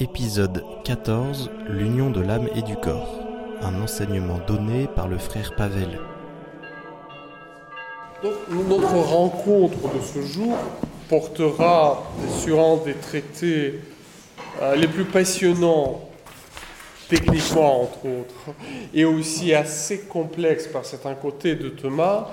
[0.00, 3.20] Épisode 14 L'union de l'âme et du corps.
[3.62, 6.00] Un enseignement donné par le frère Pavel.
[8.20, 8.32] Donc,
[8.68, 10.56] notre rencontre de ce jour
[11.08, 12.02] portera
[12.40, 13.80] sur un des traités
[14.62, 16.08] euh, les plus passionnants,
[17.08, 18.56] techniquement entre autres,
[18.92, 22.30] et aussi assez complexe par certains côtés de Thomas,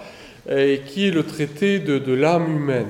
[0.87, 2.89] qui est le traité de l'âme humaine.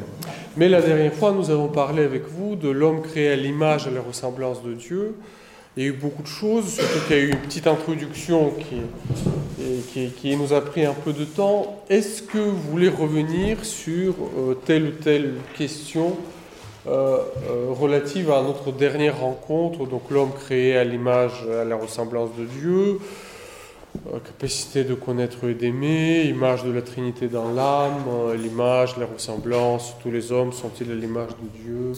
[0.58, 3.90] Mais la dernière fois, nous avons parlé avec vous de l'homme créé à l'image et
[3.90, 5.16] à la ressemblance de Dieu.
[5.78, 8.52] Il y a eu beaucoup de choses, surtout qu'il y a eu une petite introduction
[10.20, 11.82] qui, nous a pris un peu de temps.
[11.90, 16.18] Est-ce que vous voulez revenir sur euh, telle ou telle question
[16.86, 22.32] euh, euh, relative à notre dernière rencontre, donc l'homme créé à l'image, à la ressemblance
[22.38, 23.00] de Dieu,
[24.24, 30.12] capacité de connaître et d'aimer, image de la Trinité dans l'âme, l'image, la ressemblance, tous
[30.12, 31.94] les hommes sont-ils à l'image de Dieu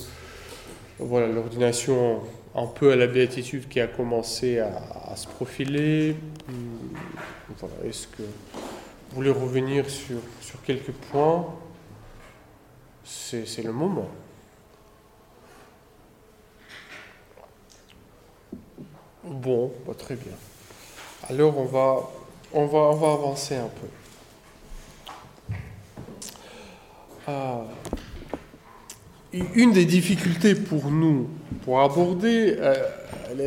[0.99, 2.21] Voilà, l'ordination
[2.55, 6.15] un peu à la béatitude qui a commencé à, se profiler.
[6.47, 6.95] Hmm,
[7.57, 11.45] voilà, est-ce que vous voulez revenir sur, sur quelques points?
[13.03, 14.09] C'est le moment.
[19.23, 20.33] Bon, bah, très bien.
[21.29, 21.57] Alors
[22.53, 23.87] on va, avancer un peu.
[27.27, 27.61] Ah.
[29.55, 31.29] Une des difficultés pour nous,
[31.63, 32.75] pour aborder euh,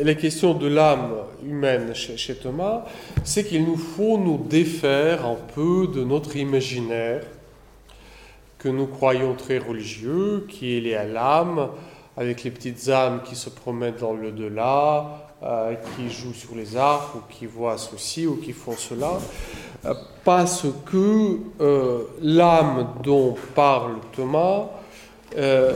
[0.03, 1.13] la question de l'âme
[1.45, 2.85] humaine chez, chez Thomas,
[3.23, 7.23] c'est qu'il nous faut nous défaire un peu de notre imaginaire
[8.57, 11.69] que nous croyons très religieux, qui est lié à l'âme,
[12.17, 16.75] avec les petites âmes qui se promènent dans le delà, euh, qui jouent sur les
[16.75, 19.19] arcs ou qui voient ceci ou qui font cela,
[19.85, 24.65] euh, parce que euh, l'âme dont parle Thomas
[25.35, 25.75] est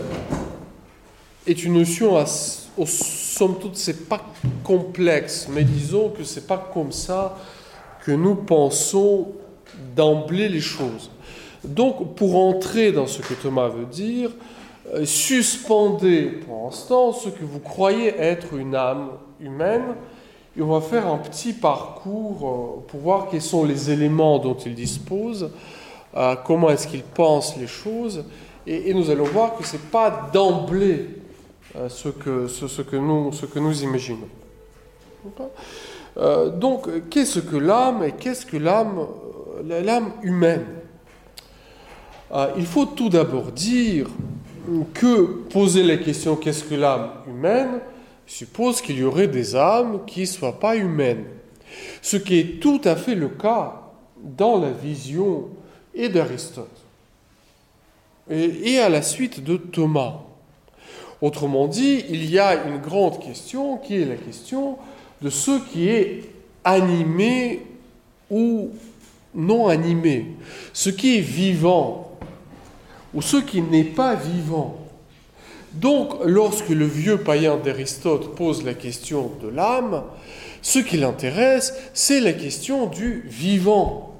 [1.63, 2.25] une notion, à,
[2.75, 4.25] au, somme toute, c'est pas
[4.63, 7.37] complexe, mais disons que c'est pas comme ça
[8.03, 9.27] que nous pensons
[9.95, 11.11] d'emblée les choses.
[11.63, 14.31] Donc, pour entrer dans ce que Thomas veut dire,
[15.03, 19.95] suspendez pour l'instant ce que vous croyez être une âme humaine.
[20.57, 24.55] Et on va faire un petit parcours euh, pour voir quels sont les éléments dont
[24.55, 25.49] il dispose,
[26.15, 28.25] euh, comment est-ce qu'il pense les choses.
[28.67, 31.07] Et, nous allons voir que ce n'est pas d'emblée
[31.77, 34.27] euh, ce, que, nous, imaginons.
[36.57, 40.65] donc, qu'est-ce que l'âme et qu'est-ce que l'âme humaine?
[42.57, 44.07] Il faut tout d'abord dire
[44.93, 47.79] que poser la question qu'est-ce que l'âme humaine?
[48.31, 51.25] Suppose qu'il y aurait des âmes qui ne soient pas humaines.
[52.01, 53.81] Ce qui est tout à fait le cas
[54.23, 55.49] dans la vision
[55.93, 56.81] et d'Aristote
[58.29, 60.19] et, à la suite de Thomas.
[61.21, 64.77] Autrement dit, il y a une grande question qui est la question
[65.21, 66.29] de ce qui est
[66.63, 67.61] animé
[68.29, 68.69] ou
[69.35, 70.27] non animé,
[70.73, 72.17] ce qui est vivant
[73.13, 74.80] ou ce qui n'est pas vivant.
[75.73, 80.03] Donc, lorsque le vieux païen d'Aristote pose la question de l'âme,
[80.61, 84.13] ce qui l'intéresse, c'est la question du vivant.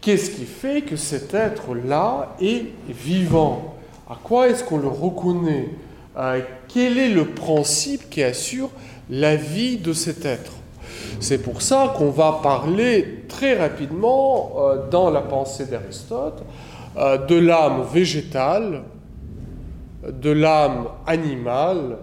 [0.00, 3.74] Qu'est-ce qui fait que cet être-là est vivant?
[4.08, 5.70] À quoi est-ce qu'on le reconnaît?
[6.16, 8.70] Euh, Quel est le principe qui assure
[9.10, 10.52] la vie de cet être?
[11.20, 16.42] C'est pour ça qu'on va parler très rapidement euh, dans la pensée d'Aristote
[16.96, 18.82] euh, de l'âme végétale,
[20.12, 21.98] de l'âme animale,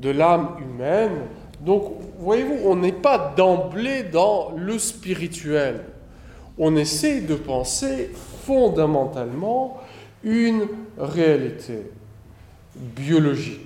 [0.00, 1.22] de l'âme humaine.
[1.60, 5.84] Donc, voyez-vous, on n'est pas d'emblée dans le spirituel.
[6.58, 8.10] On essaie de penser
[8.44, 9.80] fondamentalement
[10.22, 10.66] une
[10.98, 11.90] réalité
[12.76, 13.60] biologique.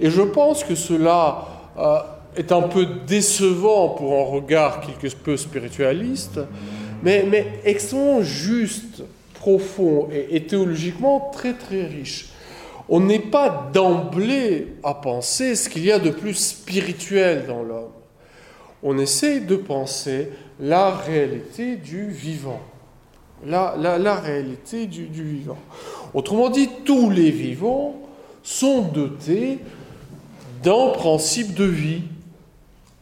[0.00, 1.46] Et je pense que cela
[1.78, 1.98] euh,
[2.36, 6.40] est un peu décevant pour un regard quelque peu spiritualiste,
[7.02, 9.02] mais, mais extrêmement juste
[9.42, 12.28] profond et, théologiquement très très riche.
[12.88, 17.90] On n'est pas d'emblée à penser ce qu'il y a de plus spirituel dans l'homme.
[18.84, 20.28] On essaie de penser
[20.60, 22.60] la réalité du vivant.
[23.44, 25.58] La, réalité du vivant.
[26.14, 27.96] Autrement dit, tous les vivants
[28.44, 29.58] sont dotés
[30.62, 32.02] d'un principe de vie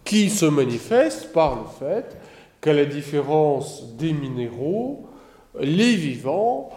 [0.07, 2.17] qui se manifeste par le fait
[2.63, 5.10] qu'à la différence des minéraux,
[5.59, 6.71] les vivants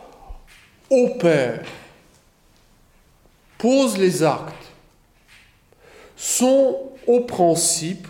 [0.89, 1.65] opèrent,
[3.57, 4.53] posent les actes,
[6.15, 8.07] sont au principe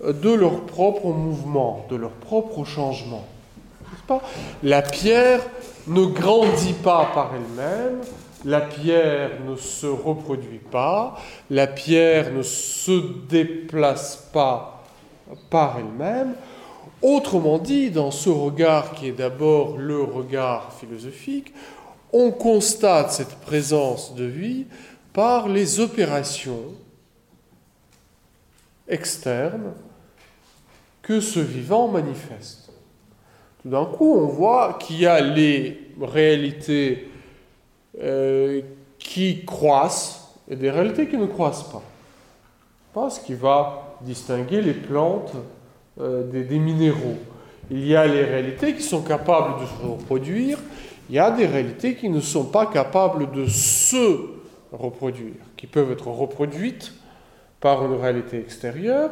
[0.00, 3.26] de leur propre mouvement, de leur propre changement.
[4.62, 5.40] La pierre
[5.86, 8.00] ne grandit pas par elle-même,
[8.44, 11.16] la pierre ne se reproduit pas,
[11.50, 14.84] la pierre ne se déplace pas
[15.50, 16.34] par elle-même.
[17.06, 21.54] Autrement dit, dans ce regard qui est d'abord le regard philosophique,
[22.12, 24.66] on constate cette présence de vie
[25.12, 26.64] par les opérations
[28.88, 29.72] externes
[31.00, 32.72] que ce vivant manifeste.
[33.62, 37.08] Tout d'un coup, on voit qu'il y a les réalités
[38.02, 38.62] euh,
[38.98, 41.84] qui croissent et des réalités qui ne croissent pas.
[42.92, 45.30] Pas ce qui va distinguer les plantes
[45.98, 47.18] des, des, minéraux.
[47.70, 50.58] Il y a les réalités qui sont capables de se reproduire,
[51.08, 54.36] il y a des réalités qui ne sont pas capables de se
[54.72, 56.92] reproduire, qui peuvent être reproduites
[57.60, 59.10] par une réalité extérieure.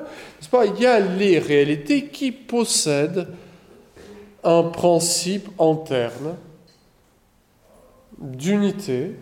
[0.51, 0.67] Pas?
[0.67, 3.29] Il y a les réalités qui possèdent
[4.43, 6.37] un principe interne
[8.19, 9.17] d'unité,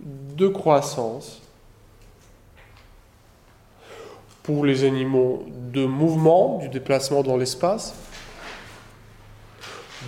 [0.00, 1.42] de croissance,
[4.50, 7.94] pour les animaux de mouvement, du déplacement dans l'espace,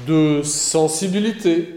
[0.04, 1.76] de sensibilité,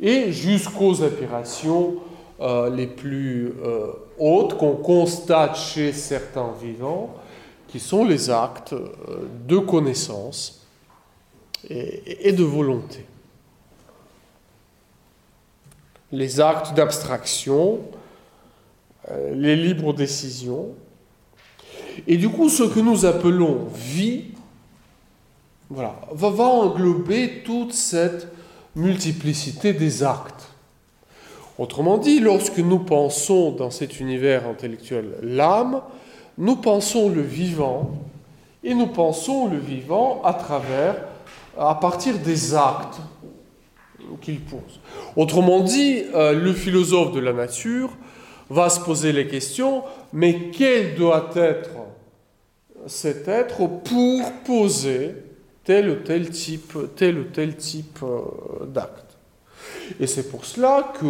[0.00, 1.96] et jusqu'aux opérations
[2.40, 3.88] euh, les plus euh,
[4.18, 7.14] hautes qu'on constate chez certains vivants,
[7.68, 8.88] qui sont les actes euh,
[9.46, 10.66] de connaissance
[11.68, 13.04] et, de volonté.
[16.10, 17.80] Les actes d'abstraction,
[19.34, 20.70] les libres décisions.
[22.06, 24.24] Et du coup, ce que nous appelons vie,
[25.68, 28.28] voilà, va, va englober toute cette
[28.74, 30.48] multiplicité des actes.
[31.58, 35.82] Autrement dit, lorsque nous pensons dans cet univers intellectuel l'âme,
[36.38, 37.90] nous pensons le vivant
[38.64, 40.96] et nous pensons le vivant à travers
[41.58, 43.00] à partir des actes
[44.20, 44.80] qu'il pose.
[45.16, 47.90] Autrement dit, euh, le philosophe de la nature
[48.52, 49.82] va se poser les questions,
[50.12, 51.70] mais quel doit être
[52.86, 55.14] cet être pour poser
[55.64, 59.16] tel ou tel type, tel ou tel type euh, d'acte.
[60.00, 61.06] Et c'est pour cela que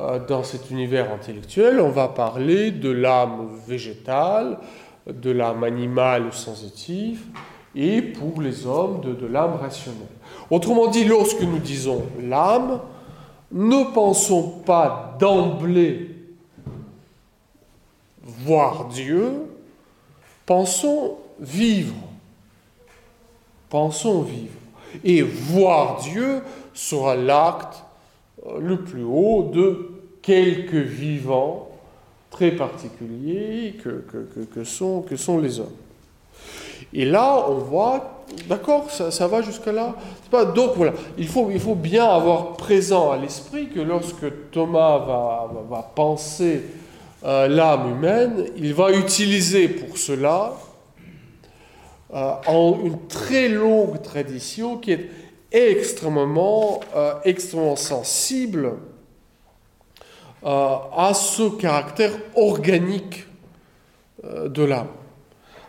[0.00, 4.58] euh, dans cet univers intellectuel, on va parler de l'âme végétale,
[5.06, 7.22] de l'âme animale ou sensitive,
[7.74, 10.06] et pour les hommes de, l'âme rationnelle.
[10.50, 12.80] Autrement dit, lorsque nous disons l'âme,
[13.52, 16.09] ne pensons pas d'emblée
[18.44, 19.32] voir Dieu,
[20.46, 21.94] pensons vivre.
[23.68, 24.54] Pensons vivre.
[25.04, 26.42] Et voir Dieu
[26.74, 27.84] sera l'acte
[28.46, 29.90] euh, le plus haut de
[30.22, 31.68] quelques vivants
[32.30, 35.76] très particuliers que sont, que sont les hommes.
[36.92, 39.94] Et là, on voit, d'accord, ça, va jusque-là.
[40.54, 45.50] Donc voilà, il faut, il faut bien avoir présent à l'esprit que lorsque Thomas va,
[45.68, 46.62] va, penser
[47.24, 50.54] euh, l'âme humaine, il va utiliser pour cela
[52.14, 52.32] euh,
[52.84, 55.10] une très longue tradition qui est
[55.52, 58.74] extrêmement, euh, extrêmement sensible
[60.42, 63.26] à ce caractère organique
[64.24, 64.88] de l'âme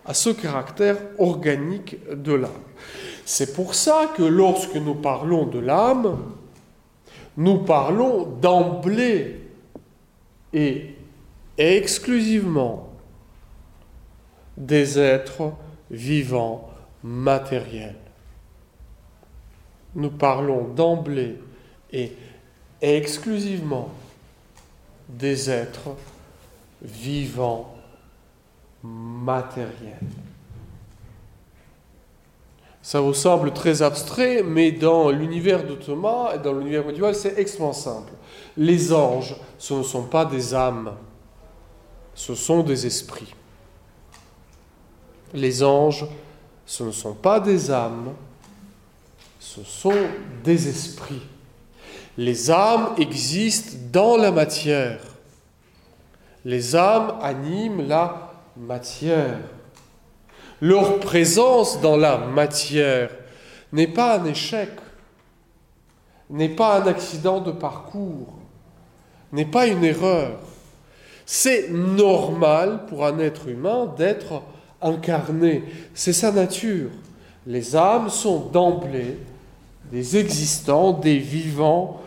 [0.06, 2.50] à ce caractère organique de l'âme.
[3.26, 6.18] C'est pour ça que lorsque nous parlons de l'âme,
[7.38, 9.40] nous parlons d'emblée
[10.54, 10.96] et
[11.62, 12.90] exclusivement
[14.58, 15.54] des êtres
[15.92, 16.72] vivants
[17.04, 17.96] matériels.
[19.94, 21.38] Nous parlons d'emblée
[21.92, 22.14] et
[22.82, 23.90] exclusivement
[25.08, 25.96] des êtres
[26.82, 27.76] vivants
[28.82, 30.00] matériel.
[32.82, 37.38] Ça vous semble très abstrait, mais dans l'univers de Thomas et dans l'univers médiéval, c'est
[37.38, 38.14] extrêmement simple.
[38.58, 40.96] Les anges, ce ne sont pas des âmes,
[42.22, 43.34] ce sont des esprits.
[45.34, 46.06] Les anges,
[46.68, 48.14] ce ne sont pas des âmes,
[49.40, 50.08] ce sont
[50.44, 51.24] des esprits.
[52.20, 55.00] Les âmes existent dans la matière.
[56.46, 59.40] Les âmes animent la matière.
[60.62, 63.10] Leur présence dans la matière
[63.72, 64.70] n'est pas un échec,
[66.30, 68.36] n'est pas un accident de parcours,
[69.32, 70.38] n'est pas une erreur.
[71.26, 74.42] C'est normal pour un être humain d'être
[74.82, 75.64] incarné,
[75.94, 76.90] c'est sa nature.
[77.46, 79.18] Les âmes sont d'emblée
[79.92, 82.02] des existants, des vivants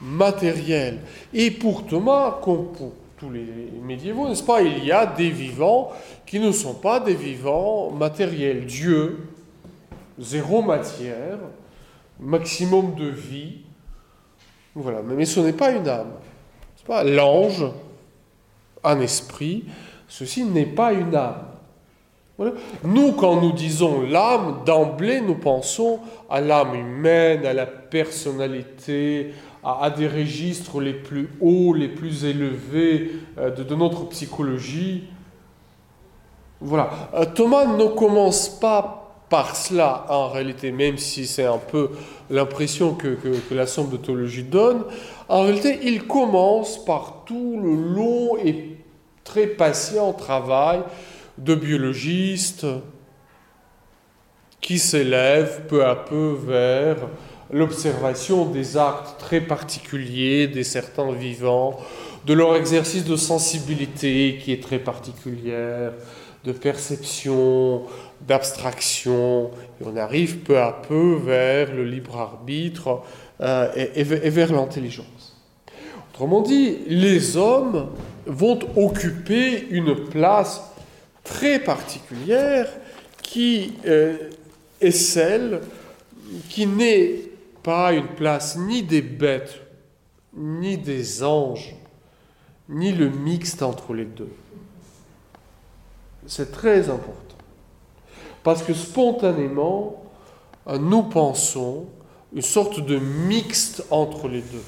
[0.00, 0.98] matériels.
[1.32, 3.46] Et pour Thomas, comme pour tous les
[3.82, 5.90] médiévaux, n'est-ce pas Il y a des vivants
[6.26, 8.66] qui ne sont pas des vivants matériels.
[8.66, 9.28] Dieu,
[10.18, 11.38] zéro matière,
[12.20, 13.58] maximum de vie.
[14.74, 16.12] Voilà, mais ce n'est pas une âme.
[17.04, 17.64] l'ange,
[18.84, 19.64] un esprit,
[20.08, 21.44] ceci n'est pas une âme.
[22.84, 25.98] Nous, quand nous disons l'âme, d'emblée, nous pensons
[26.30, 29.32] à l'âme humaine, à la personnalité,
[29.64, 35.04] à, des registres les plus hauts, les plus élevés euh, de, notre psychologie.
[36.60, 36.90] Voilà.
[37.14, 41.90] Euh, Thomas ne commence pas par cela en réalité, même si c'est un peu
[42.30, 44.84] l'impression que, que, la somme de théologie donne.
[45.28, 48.76] En réalité, il commence par tout le long et
[49.24, 50.80] très patient travail
[51.36, 52.66] de biologistes
[54.60, 56.96] qui s'élèvent peu à peu vers
[57.50, 61.78] l'observation des actes très particuliers des certains vivants,
[62.26, 65.92] de leur exercice de sensibilité qui est très particulière,
[66.44, 67.82] de perception,
[68.26, 73.02] d'abstraction, et on arrive peu à peu vers le libre arbitre
[73.40, 75.17] euh, et, vers l'intelligence.
[76.18, 77.90] Autrement dit, les hommes
[78.26, 80.64] vont occuper une place
[81.22, 82.68] très particulière
[83.22, 84.16] qui euh,
[84.80, 85.60] est celle
[86.48, 87.20] qui n'est
[87.62, 89.60] pas une place ni des bêtes,
[90.36, 91.76] ni des anges,
[92.68, 94.32] ni le mixte entre les deux.
[96.26, 97.36] C'est très important.
[98.42, 100.02] Parce que spontanément,
[100.80, 101.86] nous pensons
[102.34, 104.64] une sorte de mixte entre les deux.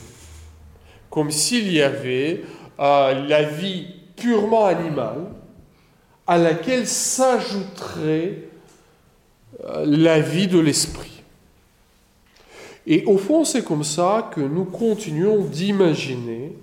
[1.10, 2.42] Comme s'il y avait
[2.78, 3.86] euh, la vie
[4.16, 5.26] purement animale
[6.26, 8.38] à laquelle s'ajouterait
[9.64, 11.22] euh, la vie de l'esprit.
[12.86, 16.56] Et au fond, c'est comme ça que nous continuons d'imaginer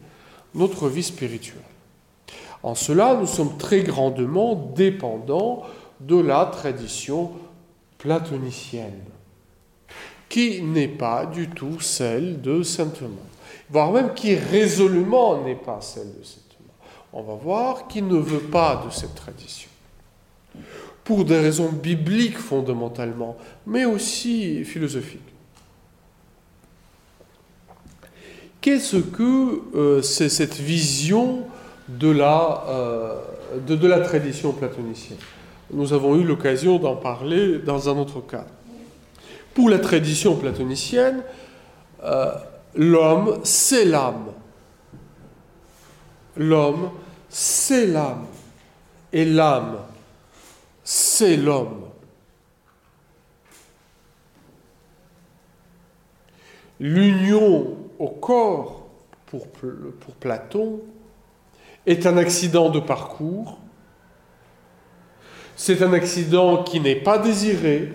[0.55, 1.61] notre vie spirituelle.
[2.63, 5.63] En cela, nous sommes très grandement dépendants
[5.99, 7.31] de la tradition
[7.97, 9.03] platonicienne,
[10.29, 13.11] qui n'est pas du tout celle de Saint Thomas,
[13.69, 16.73] voire même qui résolument n'est pas celle de Thomas.
[17.13, 19.69] On va voir qu'il ne veut pas de cette tradition,
[21.03, 25.21] pour des raisons bibliques fondamentalement, mais aussi philosophiques.
[28.61, 31.43] Qu'est-ce que euh, c'est cette vision
[31.87, 33.15] de la, euh,
[33.65, 35.19] de la tradition platonicienne?
[35.71, 38.45] Nous avons eu l'occasion d'en parler dans un autre cas.
[39.53, 41.23] Pour la tradition platonicienne,
[42.03, 42.31] euh,
[42.77, 44.33] l'homme, c'est l'âme.
[46.37, 46.91] L'homme,
[47.27, 48.25] c'est l'âme.
[49.11, 49.79] Et l'âme,
[50.83, 51.89] c'est l'homme.
[56.79, 58.87] L'union au corps,
[59.25, 59.47] pour,
[60.19, 60.79] Platon,
[61.85, 63.59] est un accident de parcours
[65.57, 67.91] c'est un accident qui n'est pas désiré.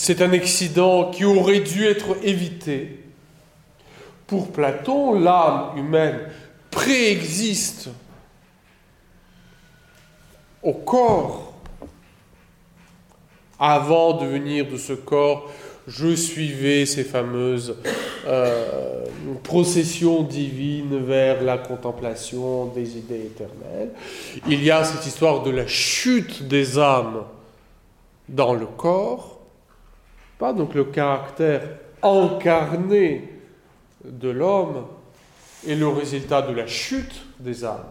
[0.00, 3.00] C'est un accident qui aurait dû être évité.
[4.28, 6.20] Pour Platon, l'âme humaine
[6.70, 7.90] préexiste
[10.62, 11.52] au corps.
[13.58, 15.50] Avant de venir de ce corps,
[15.88, 17.74] je suivais ces fameuses
[18.24, 19.04] euh,
[19.42, 23.90] procession divine vers la contemplation des idées éternelles.
[24.46, 27.24] Il y a cette histoire de la chute des âmes
[28.28, 29.37] dans le corps,
[30.40, 31.62] donc le caractère
[32.02, 33.28] incarné
[34.04, 34.86] de l'homme
[35.66, 37.84] est le résultat de la chute des âmes.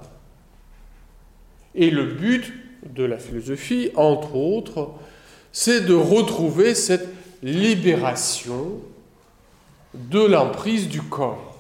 [1.76, 2.54] Et le but
[2.86, 4.92] de la philosophie, entre autres,
[5.52, 7.10] c'est de retrouver cette
[7.44, 8.80] libération
[9.94, 11.58] de l'emprise du corps.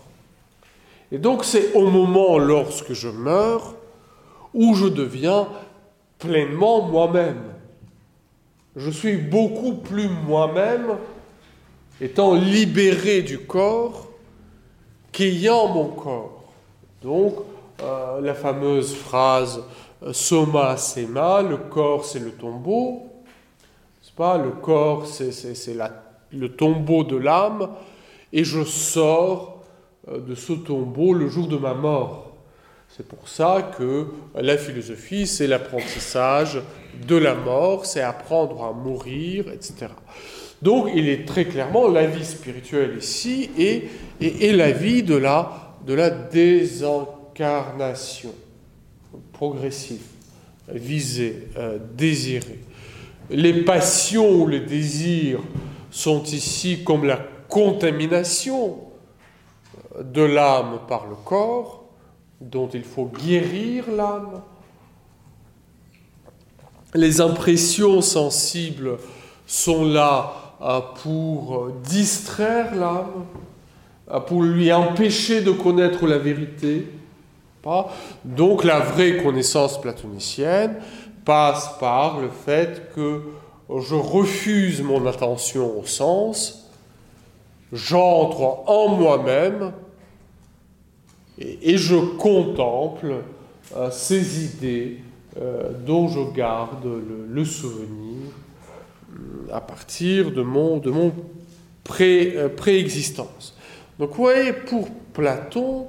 [1.11, 3.75] Et donc c'est au moment lorsque je meurs
[4.53, 5.47] où je deviens
[6.19, 7.46] pleinement moi-même.
[8.77, 10.97] Je suis beaucoup plus moi-même
[11.99, 14.07] étant libéré du corps
[15.11, 16.43] qu'ayant mon corps.
[17.01, 17.37] Donc
[17.81, 19.63] euh, la fameuse phrase
[20.03, 23.07] euh, Soma Sema, le corps c'est le tombeau,
[24.03, 24.37] c'est pas?
[24.37, 25.31] Le corps c'est
[26.31, 27.69] le tombeau de l'âme,
[28.31, 29.63] et je sors
[30.07, 32.35] euh, de ce tombeau le jour de ma mort.
[32.89, 36.61] C'est pour ça que la philosophie, c'est l'apprentissage
[37.05, 39.89] de la mort, c'est apprendre à mourir, etc.
[40.61, 43.87] Donc il est très clairement la vie spirituelle ici et,
[44.19, 48.33] et, la vie de la, de la désincarnation
[49.33, 50.01] progressive,
[50.67, 52.59] visée, euh, désirée.
[53.29, 55.41] Les passions ou les désirs
[55.91, 58.79] sont ici comme la contamination
[60.01, 61.85] de l'âme par le corps,
[62.39, 64.41] dont il faut guérir l'âme.
[66.93, 68.97] Les impressions sensibles
[69.45, 70.33] sont là
[71.03, 73.25] pour distraire l'âme,
[74.25, 76.87] pour lui empêcher de connaître la vérité.
[78.23, 80.75] Donc la vraie connaissance platonicienne
[81.25, 83.21] passe par le fait que
[83.69, 86.69] je refuse mon attention au sens,
[87.73, 89.73] j'entre en moi-même
[91.37, 93.15] et, je contemple
[93.75, 95.06] euh, ces idées euh,
[95.85, 96.85] dont je garde
[97.29, 98.31] le, souvenir
[99.11, 100.81] euh, à partir de mon,
[101.83, 103.55] pré, préexistence.
[103.99, 105.87] Donc vous voyez, pour Platon,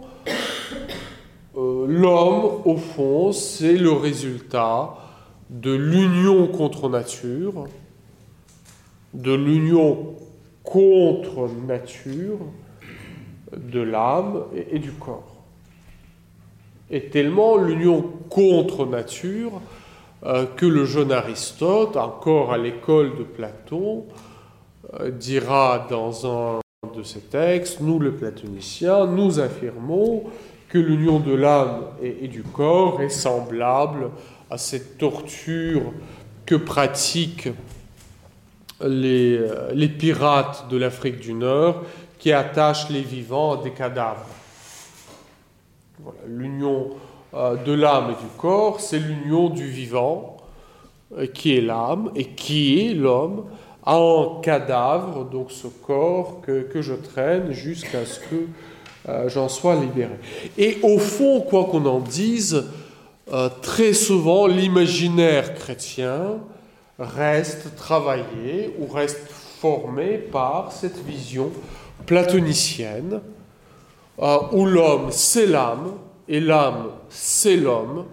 [1.55, 4.97] l'homme, au fond, c'est le résultat
[5.51, 7.67] de l'union contre nature,
[9.15, 10.15] de l'union
[10.63, 12.39] contre nature
[13.57, 15.28] de l'âme et, du corps.
[16.91, 19.61] Et tellement l'union contre nature
[20.25, 24.07] euh, que le jeune Aristote, encore à l'école de Platon,
[24.99, 26.61] euh, dira dans un
[26.97, 30.25] de ses textes, nous les platoniciens, nous affirmons
[30.69, 34.11] que l'union de l'âme et, du corps est semblable
[34.51, 35.93] à cette torture
[36.47, 37.51] que pratiquent
[38.83, 41.83] euh, les pirates de l'Afrique du Nord
[42.19, 44.27] qui attachent les vivants à des cadavres.
[46.27, 46.91] L'union
[47.35, 50.37] euh, de l'âme et du corps, c'est l'union du vivant,
[51.17, 53.45] euh, qui est l'âme, et qui est l'homme,
[53.85, 58.47] à un cadavre, donc ce corps que, que je traîne jusqu'à ce que
[59.29, 60.13] j'en sois libéré.
[60.59, 62.67] Et au fond, quoi qu'on en dise,
[63.33, 66.39] euh, très souvent, l'imaginaire chrétien
[66.99, 69.29] reste travaillé ou reste
[69.61, 71.51] formé par cette vision
[72.07, 73.21] platonicienne
[74.21, 75.95] euh, où l'homme c'est l'âme
[76.29, 78.07] et l'âme c'est l'homme,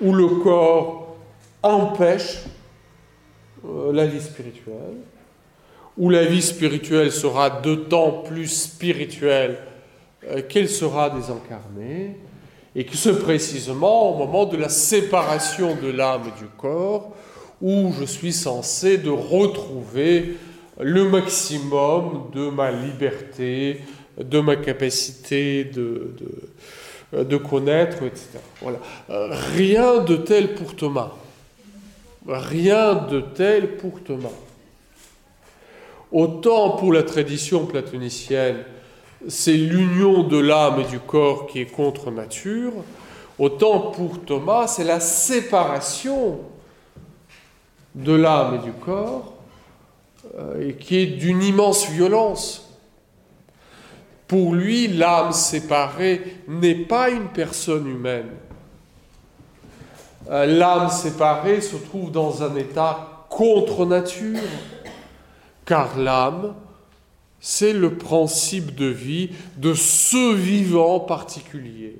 [0.00, 1.16] où le corps
[1.62, 2.44] empêche
[3.64, 4.98] euh, la vie spirituelle,
[5.96, 9.58] où la vie spirituelle sera d'autant plus spirituelle
[10.48, 12.16] qu'elle sera désincarnée,
[12.74, 17.12] et que c'est précisément au moment de la séparation de l'âme et du corps
[17.60, 20.36] où je suis censé de retrouver
[20.80, 23.80] le maximum de ma liberté,
[24.18, 26.14] de ma capacité de,
[27.12, 28.38] de, connaître, etc.
[28.60, 28.78] Voilà.
[29.08, 31.12] Rien de tel pour Thomas.
[32.26, 34.28] Rien de tel pour Thomas.
[36.12, 38.64] Autant pour la tradition platonicienne,
[39.28, 42.72] c'est l'union de l'âme et du corps qui est contre nature,
[43.38, 46.40] autant pour Thomas, c'est la séparation
[47.94, 49.34] de l'âme et du corps,
[50.36, 52.73] euh, qui est d'une immense violence.
[54.34, 58.30] Pour lui, l'âme séparée n'est pas une personne humaine.
[60.28, 64.40] Euh, l'âme séparée se trouve dans un état contre nature,
[65.64, 66.56] car l'âme
[67.38, 71.96] c'est le principe de vie de ce vivant particulier,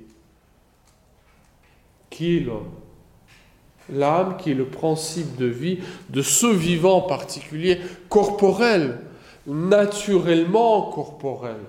[2.11, 2.73] qui est l'homme.
[3.93, 5.79] L'âme qui est le principe de vie
[6.11, 8.99] de ce vivant particulier, corporel,
[9.47, 11.61] naturellement corporel,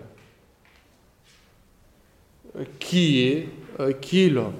[2.79, 4.53] qui est, euh, qui est l'homme.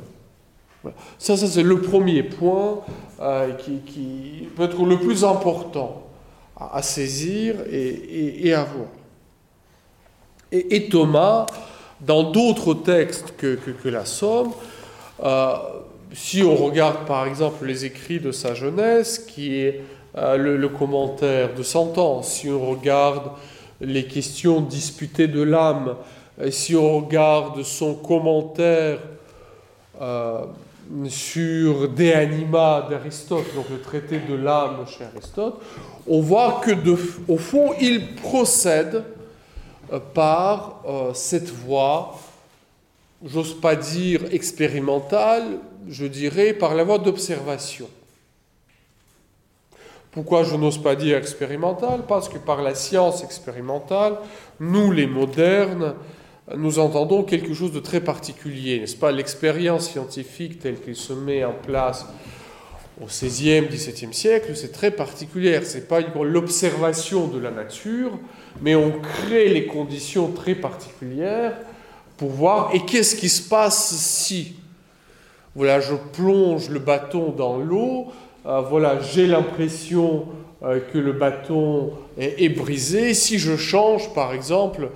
[1.17, 2.81] Ça, ça c'est le premier point
[3.19, 6.07] euh, qui, peut être le plus important
[6.55, 8.87] à, saisir et à voir.
[10.51, 11.47] Et, Thomas,
[12.01, 14.51] dans d'autres textes que, la Somme,
[15.23, 15.55] euh,
[16.13, 19.81] si on regarde par exemple les écrits de sa jeunesse, qui est
[20.17, 23.31] euh, le, commentaire de Sentence, si on regarde
[23.81, 25.95] les questions disputées de l'âme,
[26.49, 28.99] si on regarde son commentaire
[30.01, 30.45] euh,
[31.07, 35.61] sur De Anima d'Aristote, donc le traité de l'âme chez Aristote,
[36.07, 36.71] on voit que
[37.27, 39.03] au fond, il procède
[39.91, 42.19] euh, par euh, cette voie,
[43.23, 47.87] j'ose pas dire expérimentale, je dirais par la voie d'observation.
[50.11, 52.03] Pourquoi je n'ose pas dire expérimentale?
[52.07, 54.17] Parce que par la science expérimentale,
[54.59, 55.95] nous les modernes,
[56.55, 59.11] nous entendons quelque chose de très particulier, n'est-ce pas?
[59.11, 62.05] L'expérience scientifique telle qu'elle se met en place
[63.01, 65.59] au XVIe, XVIIe siècle, c'est très particulier.
[65.63, 68.17] C'est pas l'observation de la nature,
[68.61, 71.57] mais on crée les conditions très particulières
[72.17, 74.55] pour voir et qu'est-ce qui se passe si?
[75.55, 78.07] Voilà je plonge le bâton dans l'eau
[78.45, 80.27] euh, voilà j'ai l'impression
[80.63, 83.13] euh, que le bâton est, brisé.
[83.13, 84.89] Si je change par exemple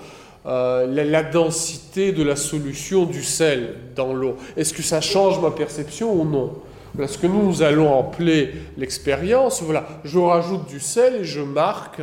[0.46, 5.52] euh, la, densité de la solution du sel dans l'eau est-ce que ça change ma
[5.52, 6.54] perception ou non?
[6.94, 9.62] Voilà ce que nous allons appeler l'expérience.
[9.62, 12.02] Voilà, je rajoute du sel et je marque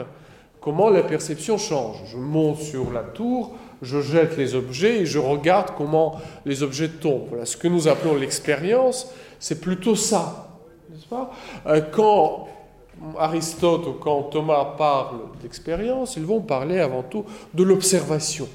[0.60, 1.96] comment la perception change.
[2.12, 6.88] Je monte sur la tour, je jette les objets et je regarde comment les objets
[6.88, 7.26] tombent.
[7.30, 10.48] Voilà, ce que nous appelons l'expérience, c'est plutôt ça,
[10.90, 11.30] n'est-ce pas?
[11.66, 12.48] Euh, Quand
[13.18, 18.48] Aristote quand Thomas parle d'expérience, ils vont parler avant tout de l'observation.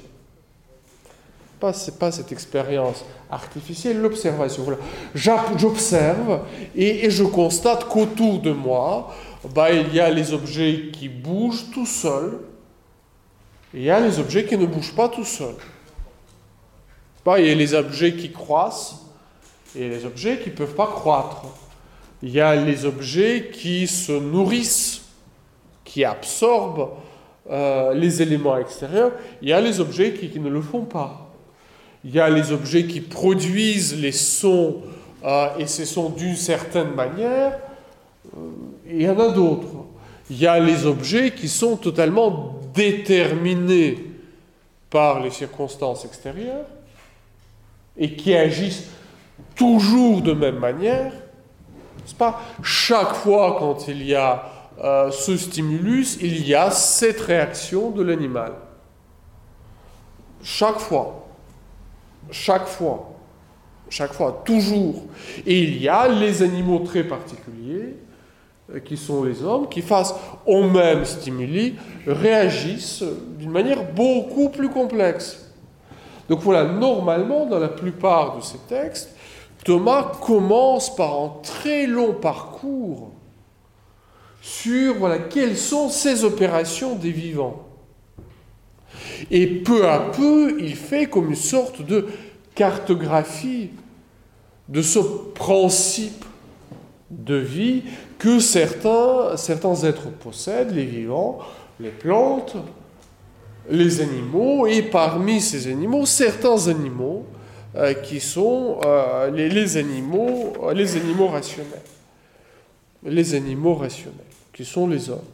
[1.60, 4.66] Pas, c'est pas cette expérience artificielle, l'observation.
[5.14, 6.40] J'observe
[6.74, 9.14] et, je constate qu'autour de moi,
[9.54, 12.40] bah, il y a les objets qui bougent tout seuls,
[13.74, 15.54] et il y a les objets qui ne bougent pas tout seuls.
[17.24, 19.06] Bah, il y a les objets qui croissent
[19.76, 21.44] et les objets qui ne peuvent pas croître.
[22.22, 25.02] Il y a les objets qui se nourrissent,
[25.84, 26.90] qui absorbent
[27.50, 29.12] euh, les éléments extérieurs.
[29.42, 31.32] Il y a les objets qui, ne le font pas.
[32.04, 34.82] Il y a les objets qui produisent les sons
[35.24, 37.58] euh, et ces sons d'une certaine manière.
[38.36, 38.50] Euh,
[38.88, 39.86] il y en a d'autres.
[40.30, 43.98] Il y a les objets qui sont totalement déterminés
[44.88, 46.66] par les circonstances extérieures
[47.96, 48.88] et qui agissent
[49.56, 51.12] toujours de même manière.
[52.04, 54.44] C'est pas chaque fois quand il y a
[54.82, 58.52] euh, ce stimulus, il y a cette réaction de l'animal.
[60.42, 61.26] Chaque fois.
[62.30, 63.10] Chaque fois.
[63.88, 65.04] Chaque fois, toujours.
[65.46, 67.96] Et il y a les animaux très particuliers,
[68.74, 70.14] euh, qui sont les hommes, qui face
[70.46, 73.04] aux mêmes stimuli, réagissent
[73.38, 75.52] d'une manière beaucoup plus complexe.
[76.28, 79.14] Donc voilà, normalement, dans la plupart de ces textes,
[79.64, 83.10] Thomas commence par un très long parcours
[84.40, 87.64] sur voilà, quelles sont ces opérations des vivants.
[89.30, 92.08] Et peu à peu, il fait comme une sorte de
[92.54, 93.70] cartographie
[94.68, 96.24] de ce principe
[97.10, 97.84] de vie
[98.18, 101.38] que certains, certains êtres possèdent, les vivants,
[101.78, 102.56] les plantes,
[103.70, 107.26] les animaux, et parmi ces animaux, certains animaux
[107.74, 111.80] euh, qui sont euh, les, animaux, les animaux rationnels.
[113.02, 114.20] Les animaux rationnels,
[114.52, 115.24] qui sont les hommes.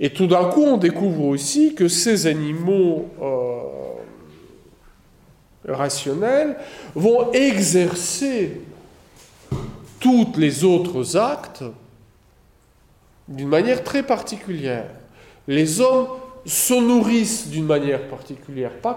[0.00, 3.60] Et tout d'un coup, on découvre aussi que ces animaux euh,
[5.68, 6.56] rationnels
[6.96, 8.60] vont exercer
[10.00, 11.62] toutes les autres actes
[13.28, 14.90] d'une manière très particulière.
[15.46, 16.08] Les hommes
[16.44, 18.94] se nourrissent d'une manière particulière, pas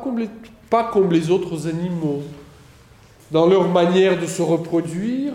[0.92, 2.24] comme les autres animaux
[3.32, 5.34] dans leur manière de se reproduire,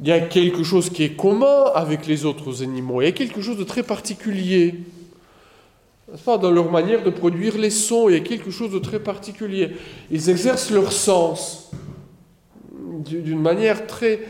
[0.00, 3.00] il y a quelque chose qui est commun avec les autres animaux.
[3.00, 4.80] Il y a quelque chose de très particulier.
[6.26, 9.76] Dans leur manière de produire les sons, il y a quelque chose de très particulier.
[10.10, 11.70] Ils exercent leur sens
[13.06, 14.20] d'une manière très,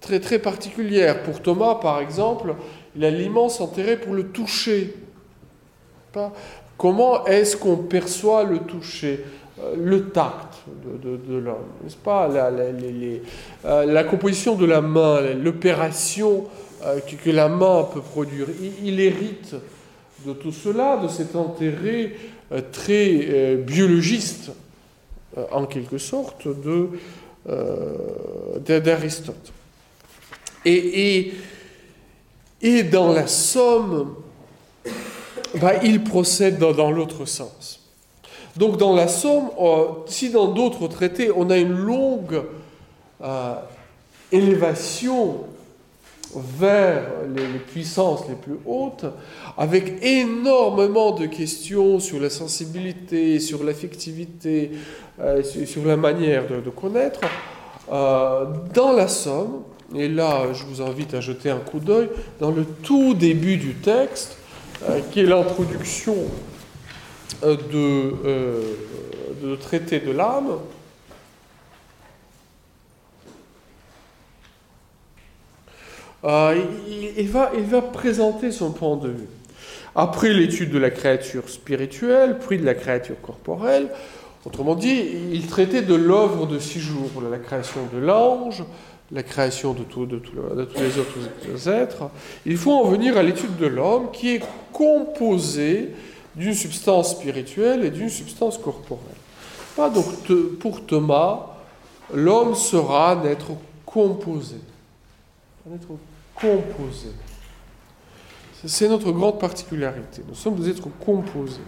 [0.00, 1.22] très, très particulière.
[1.22, 2.54] Pour Thomas, par exemple,
[2.96, 4.94] il a l'immense intérêt pour le toucher.
[6.76, 9.24] Comment est-ce qu'on perçoit le toucher?
[9.76, 10.54] Le tact
[11.02, 12.28] de, l'homme, n'est-ce pas?
[12.28, 16.44] La, euh, la, composition de la main, l'opération
[16.84, 18.46] euh, que, la main peut produire.
[18.82, 19.54] Il, hérite
[20.26, 22.12] de tout cela, de cet intérêt
[22.72, 24.50] très biologiste,
[25.50, 26.48] en quelque sorte,
[28.66, 29.52] d'Aristote.
[30.64, 31.32] Et,
[32.90, 34.14] dans la somme,
[35.56, 37.83] bah, il procède dans l'autre sens.
[38.56, 42.42] Donc dans la Somme, euh, si dans d'autres traités, on a une longue
[43.22, 43.54] euh,
[44.30, 45.38] élévation
[46.36, 47.02] vers
[47.34, 49.04] les, puissances les plus hautes,
[49.56, 54.72] avec énormément de questions sur la sensibilité, sur l'affectivité,
[55.20, 57.20] euh, sur, la manière de, connaître,
[57.88, 59.62] dans la Somme,
[59.94, 62.08] et là je vous invite à jeter un coup d'œil,
[62.40, 64.36] dans le tout début du texte,
[65.12, 66.16] qui est l'introduction
[67.42, 68.62] de, euh,
[69.42, 70.58] de traiter de l'âme,
[76.24, 76.62] euh,
[77.16, 77.50] il, va,
[77.82, 79.28] présenter son point de vue.
[79.94, 83.88] Après l'étude de la créature spirituelle, puis de la créature corporelle,
[84.44, 88.64] autrement dit, il traitait de l'œuvre de six jours, la création de l'ange,
[89.12, 92.10] la création de, de, tous les autres êtres.
[92.46, 94.42] Il faut en venir à l'étude de l'homme qui est
[94.72, 95.90] composé
[96.36, 99.16] d'une substance spirituelle et d'une substance corporelle.
[99.76, 100.06] Donc
[100.58, 101.46] pour Thomas,
[102.12, 103.52] l'homme sera un être
[103.84, 104.56] composé.
[105.68, 105.88] Un être
[106.34, 107.08] composé.
[108.66, 110.22] C'est notre grande particularité.
[110.26, 111.60] Nous sommes des êtres composés.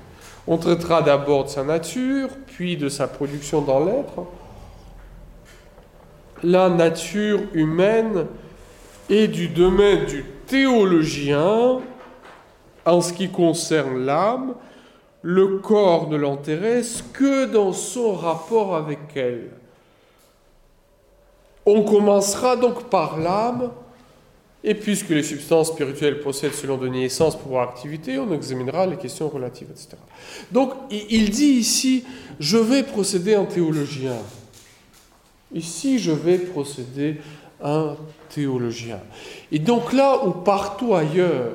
[0.47, 4.27] On traitera d'abord de sa nature, puis de sa production dans l'être.
[6.43, 8.27] la nature humaine
[9.11, 11.81] est du domaine du théologien
[12.87, 14.55] en ce qui concerne l'âme,
[15.23, 19.51] le corps ne l'intéresse que dans son rapport avec elle.
[21.67, 23.73] On commencera donc par l'âme,
[24.63, 29.29] et puisque les substances spirituelles possèdent selon Denis essence, pouvoir, activité, on examinera les questions
[29.29, 29.97] relatives, etc.
[30.53, 32.05] Donc il dit ici,
[32.39, 34.17] je vais procéder en théologien.
[35.53, 37.21] Ici, je vais procéder
[37.63, 37.97] un
[38.29, 39.01] théologien.
[39.51, 41.53] Et donc là où partout ailleurs,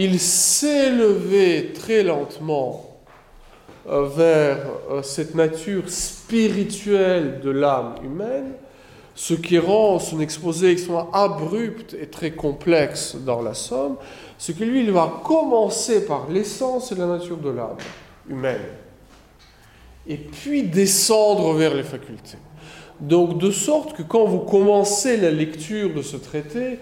[0.00, 0.20] il
[0.92, 3.00] levé très lentement
[3.88, 4.58] euh, vers
[4.92, 8.52] euh, cette nature spirituelle de l'âme humaine,
[9.16, 13.96] ce qui rend son exposé extrêmement abrupt et très complexe dans la somme,
[14.38, 17.78] c'est que lui, il va commencer par l'essence et la nature de l'âme
[18.30, 18.68] humaine,
[20.06, 22.38] et puis descendre vers les facultés.
[23.00, 26.78] Donc, de sorte que quand vous commencez la lecture de ce traité,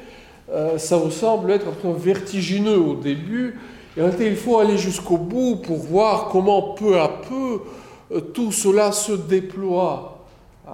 [0.50, 3.58] euh, ça vous semble être un peu vertigineux au début,
[3.96, 7.60] et en réalité, il faut aller jusqu'au bout pour voir comment peu à peu
[8.12, 10.24] euh, tout cela se déploie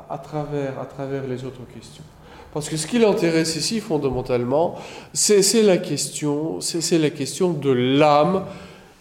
[0.08, 2.04] à, travers, les autres questions.
[2.52, 4.76] Parce que ce qui l'intéresse ici fondamentalement,
[5.12, 8.44] c'est la question, de l'âme.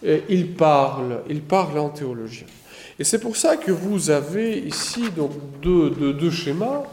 [0.03, 2.45] Il parle, il parle en théologie.
[2.97, 5.31] Et c'est pour ça que vous avez ici donc
[5.62, 6.84] deux, schémas.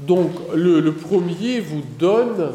[0.00, 2.52] Donc le, premier vous donne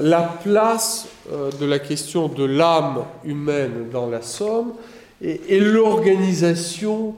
[0.00, 4.72] la place euh, de la question de l'âme humaine dans la somme
[5.20, 7.14] et, l'organisation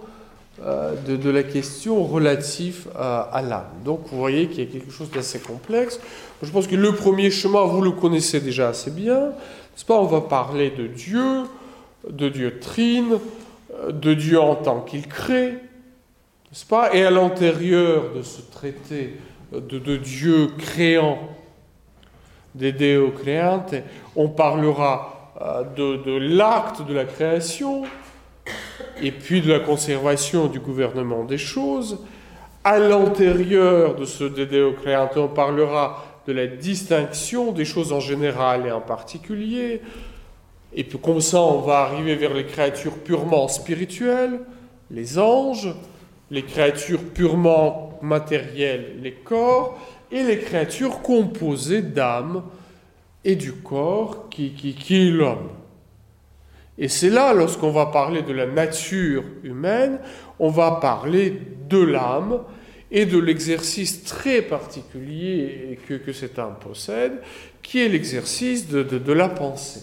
[0.64, 3.68] euh, de, la question relative à, l'âme.
[3.84, 6.00] Donc vous voyez qu'il y a quelque chose d'assez complexe.
[6.42, 9.32] Je pense que le premier schéma, vous le connaissez déjà assez bien.
[9.86, 9.98] Pas?
[9.98, 11.42] On va parler de Dieu,
[12.08, 13.18] de Dieu trine,
[13.90, 15.54] de Dieu en tant qu'il crée,
[16.52, 16.94] n'est-ce pas?
[16.94, 19.16] Et à l'intérieur de ce traité
[19.52, 21.18] de, de Dieu créant,
[22.54, 23.14] des Deo
[24.16, 27.84] on parlera euh, de, de l'acte de la création,
[29.00, 32.04] et puis de la conservation du gouvernement des choses.
[32.64, 38.66] À l'intérieur de ce Deo créante, on parlera de la distinction des choses en général
[38.66, 39.80] et en particulier,
[40.74, 44.40] et puis comme ça, on va arriver vers les créatures purement spirituelles,
[44.90, 45.74] les anges,
[46.32, 49.78] les créatures purement matérielles, les corps,
[50.10, 52.42] et les créatures composées d'âme
[53.24, 55.50] et du corps qui, qui, qui est l'homme.
[56.78, 59.98] Et c'est là, lorsqu'on va parler de la nature humaine,
[60.38, 62.40] on va parler de l'âme
[62.90, 67.20] et de l'exercice très particulier que, que cette âme possède,
[67.62, 69.82] qui est l'exercice de, de, de la pensée.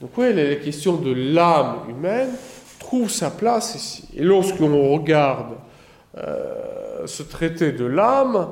[0.00, 2.30] Donc oui, la question de l'âme humaine
[2.78, 4.08] trouve sa place ici.
[4.16, 5.69] Et lorsqu'on regarde euh,
[6.14, 8.48] ce traité de l'âme,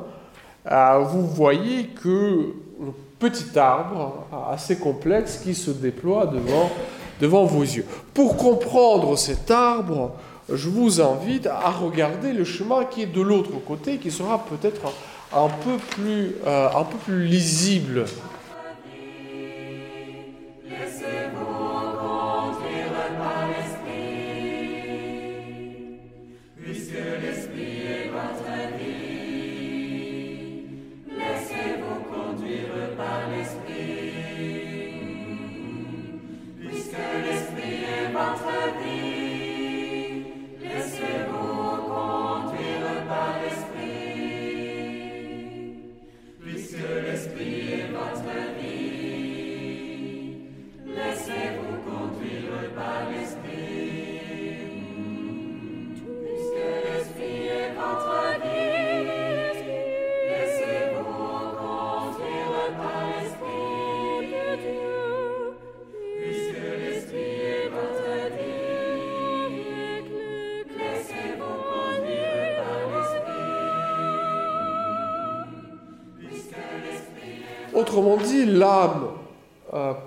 [0.71, 6.71] euh, vous voyez que un petit arbre assez complexe qui se déploie devant,
[7.21, 7.85] devant vos yeux.
[8.15, 10.13] Pour comprendre cet arbre,
[10.53, 14.93] je vous invite à regarder le chemin qui est de l'autre côté, qui sera peut-être
[15.33, 15.77] un, peu
[16.47, 18.05] euh, un peu plus lisible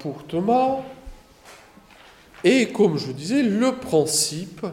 [0.02, 0.80] pour Thomas
[2.44, 4.66] est, comme je disais, le principe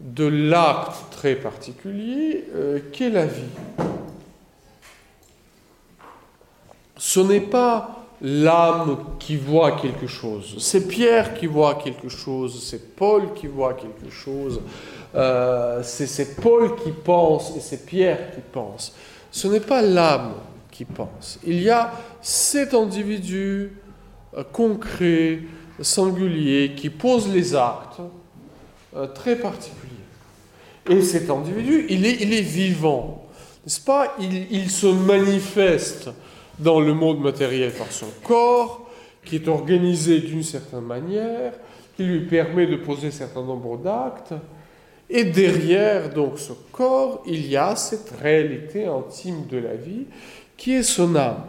[0.00, 3.42] de l'acte très particulier euh, qu'est la vie.
[6.96, 12.94] Ce n'est pas l'âme qui voit quelque chose, c'est Pierre qui voit quelque chose, c'est
[12.94, 14.60] Paul qui voit quelque chose,
[15.14, 18.94] euh, c'est Paul qui pense et c'est Pierre qui pense.
[19.30, 20.34] Ce n'est pas l'âme
[20.70, 21.38] qui pense.
[21.44, 23.72] Il y a cet individu
[24.42, 25.40] concret,
[25.80, 28.00] singulier, qui pose les actes
[28.96, 29.90] euh, très particuliers.
[30.88, 33.26] Et cet individu, il est, vivant,
[33.64, 34.14] n'est-ce pas?
[34.20, 36.10] Il, il se manifeste
[36.58, 38.90] dans le monde matériel par son corps,
[39.24, 41.54] qui est organisé d'une certaine manière,
[41.96, 44.34] qui lui permet de poser un certain nombre d'actes.
[45.08, 50.06] Et derrière donc ce corps, il y a cette réalité intime de la vie
[50.56, 51.44] qui est son âme.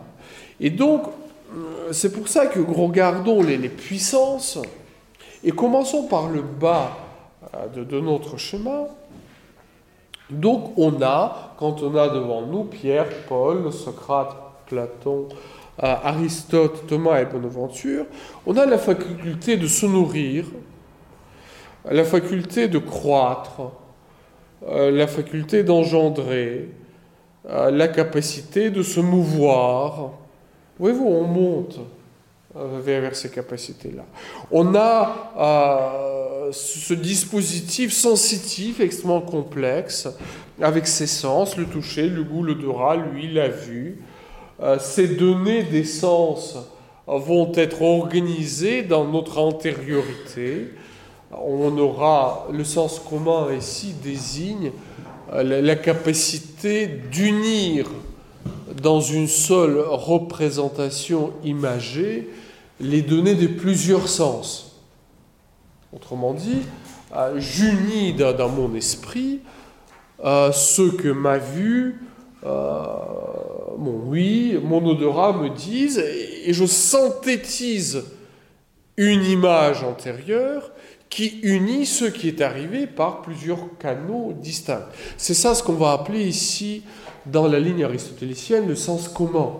[0.59, 1.03] Et donc,
[1.91, 4.59] c'est pour ça que regardons les, puissances
[5.43, 6.97] et commençons par le bas
[7.53, 8.87] euh, de, notre chemin.
[10.29, 15.29] Donc, on a, quand on a devant nous Pierre, Paul, Socrate, Platon,
[15.83, 18.05] euh, Aristote, Thomas et Bonaventure,
[18.45, 20.45] on a la faculté de se nourrir,
[21.89, 23.61] la faculté de croître,
[24.67, 26.69] euh, la faculté d'engendrer,
[27.47, 30.13] la capacité de se mouvoir.
[30.79, 31.79] Voyez-vous, on monte
[32.57, 34.03] euh, vers, ces capacités-là.
[34.51, 40.07] On a euh, ce dispositif sensitif extrêmement complexe,
[40.61, 43.99] avec ses sens, le toucher, le goût, l'odorat, lui, la vue.
[44.61, 46.57] Euh, ces données des sens
[47.07, 50.69] vont être organisées dans notre antériorité
[51.43, 54.71] on aura le sens commun ici désigne
[55.33, 57.87] la, capacité d'unir
[58.81, 62.29] dans une seule représentation imagée
[62.79, 64.81] les données de plusieurs sens.
[65.93, 66.61] Autrement dit,
[67.15, 69.39] euh, j'unis dans, mon esprit
[70.23, 72.01] euh, ce que ma vue,
[72.43, 78.03] mon oui, mon odorat me disent, et je synthétise
[78.97, 80.71] une image antérieure
[81.09, 84.85] qui unit ce qui est arrivé par plusieurs canaux distincts.
[85.17, 86.83] C'est ça ce qu'on va appeler ici,
[87.25, 89.53] dans la ligne aristotélicienne, le sens commun.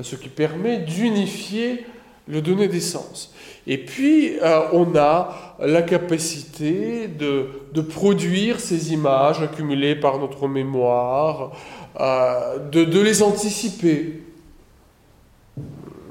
[0.00, 1.84] Ce qui permet d'unifier
[2.28, 3.32] le donné des sens.
[3.66, 11.52] Et puis, euh, on a la capacité de, produire ces images accumulées par notre mémoire,
[12.00, 14.22] euh, de, les anticiper.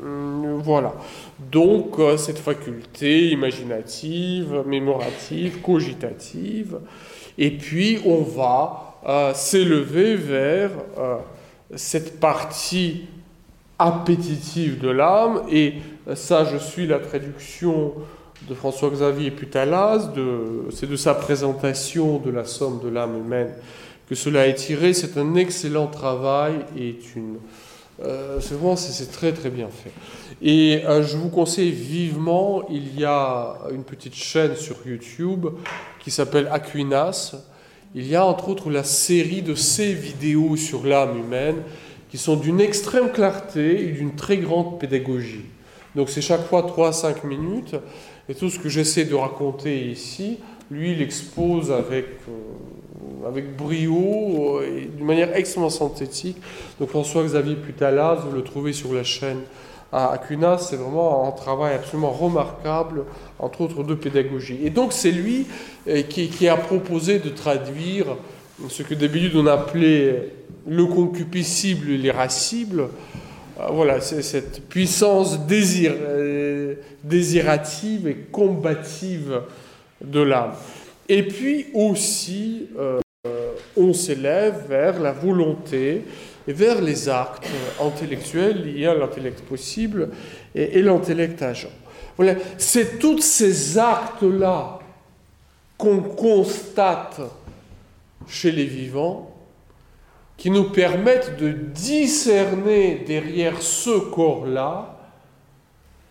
[0.03, 0.93] Hum, voilà.
[1.51, 6.79] Donc euh, cette faculté imaginative, mémorative, cogitative,
[7.37, 11.17] et puis on va euh, s'élever vers euh,
[11.75, 13.05] cette partie
[13.79, 15.75] appétitive de l'âme, et
[16.15, 17.93] ça je suis la traduction
[18.49, 20.09] de François-Xavier Putalas,
[20.71, 23.53] c'est de sa présentation de la somme de l'âme humaine
[24.09, 26.97] que cela est tiré, c'est un excellent travail et
[28.03, 29.91] euh, c'est vraiment c'est très très bien fait.
[30.41, 35.47] Et euh, je vous conseille vivement, il y a une petite chaîne sur YouTube
[35.99, 37.35] qui s'appelle Aquinas.
[37.99, 41.63] Il y a entre autres la série de ces vidéos sur l'âme humaine
[42.11, 45.45] qui sont d'une extrême clarté et d'une très grande pédagogie.
[45.95, 47.75] Donc c'est chaque fois 3 à 5 minutes.
[48.29, 50.37] Et tout ce que j'essaie de raconter ici,
[50.69, 52.05] lui, il expose avec...
[52.29, 52.33] Euh,
[53.27, 56.37] avec brio et d'une manière extrêmement synthétique.
[56.79, 59.39] Donc François-Xavier Putalas, vous le trouvez sur la chaîne
[59.91, 63.05] à Acunas, c'est vraiment un travail absolument remarquable,
[63.39, 64.59] entre autres de pédagogie.
[64.63, 65.47] Et donc c'est lui
[65.87, 68.05] euh, qui, a proposé de traduire
[68.69, 70.33] ce que d'habitude on appelait
[70.67, 72.89] le concupiscible et l'irascible.
[73.59, 75.93] Euh, voilà, c'est cette puissance désir,
[77.03, 79.41] désirative et combative
[80.03, 80.53] de l'âme.
[81.09, 82.67] Et puis aussi,
[83.77, 86.03] on s'élève vers la volonté
[86.47, 87.47] et vers les actes
[87.81, 90.09] intellectuels liés à l'intellect possible
[90.55, 91.69] et, l'intellect agent.
[92.15, 94.79] Voilà, c'est tous ces actes-là
[95.77, 97.19] qu'on constate
[98.27, 99.33] chez les vivants
[100.37, 104.97] qui nous permettent de discerner derrière ce corps-là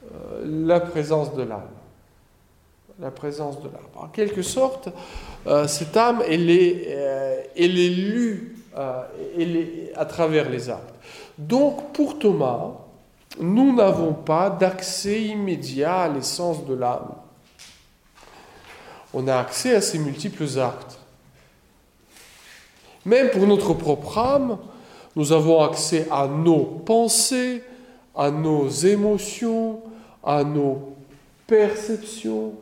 [0.04, 1.70] euh, la présence de l'âme.
[2.98, 3.86] La présence de l'âme.
[3.94, 4.88] En quelque sorte,
[5.46, 9.02] euh, cette âme, euh, elle est lue euh,
[9.38, 10.94] est à travers les actes.
[11.38, 12.72] Donc, pour Thomas,
[13.38, 17.12] nous n'avons pas d'accès immédiat à l'essence de l'âme.
[19.12, 20.98] On a accès à ses multiples actes.
[23.04, 24.58] Même pour notre propre âme,
[25.14, 27.62] nous avons accès à nos pensées,
[28.14, 29.80] à nos émotions,
[30.22, 30.92] à nos
[31.46, 32.52] perceptions,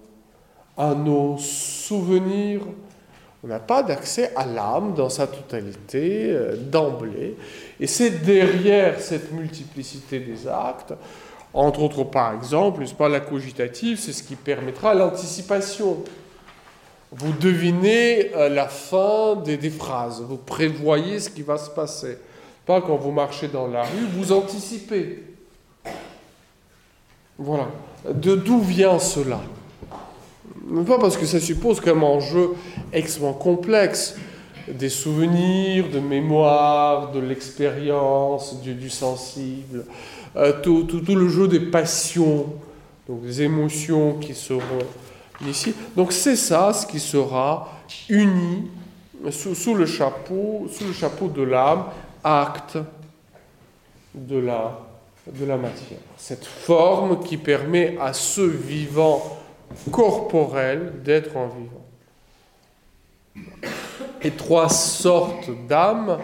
[0.76, 2.60] à nos souvenirs.
[3.44, 7.36] On n'a pas d'accès à l'âme dans sa totalité euh, d'emblée.
[7.78, 10.94] Et c'est derrière cette multiplicité des actes,
[11.52, 15.98] entre autres par exemple, n'est-ce la cogitative, c'est ce qui permettra l'anticipation.
[17.12, 22.16] Vous devinez euh, la fin des, des, phrases, vous prévoyez ce qui va se passer.
[22.64, 25.22] Pas quand vous marchez dans la rue, vous anticipez.
[27.36, 27.68] Voilà.
[28.10, 29.40] De d'où vient cela?
[30.86, 32.50] Pas parce que ça suppose qu'un enjeu
[32.92, 34.16] extrêmement complexe,
[34.68, 39.84] des souvenirs, de mémoire, de l'expérience, du, sensible,
[40.36, 42.46] euh, tout, tout, le jeu des passions,
[43.06, 44.62] donc des émotions qui seront
[45.46, 45.74] ici.
[45.96, 47.68] Donc c'est ça ce qui sera
[48.08, 48.70] uni
[49.30, 51.84] sous, le chapeau, sous le chapeau de l'âme,
[52.22, 52.78] acte
[54.14, 54.80] de la,
[55.26, 55.98] de la matière.
[56.16, 59.38] Cette forme qui permet à ce vivant
[59.90, 61.84] corporel d'être un vivant.
[64.22, 66.18] Et trois sortes d'âmes.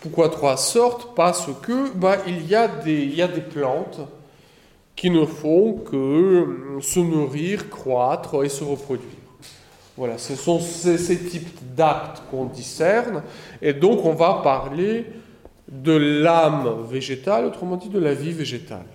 [0.00, 1.14] Pourquoi trois sortes?
[1.14, 4.00] Parce que bah, il, y a des, plantes
[4.96, 9.10] qui ne font que se nourrir, croître et se reproduire.
[9.96, 13.22] Voilà, ce sont ces types d'actes qu'on discerne,
[13.60, 15.06] et donc on va parler
[15.68, 18.86] de l'âme végétale, autrement dit de la vie végétale.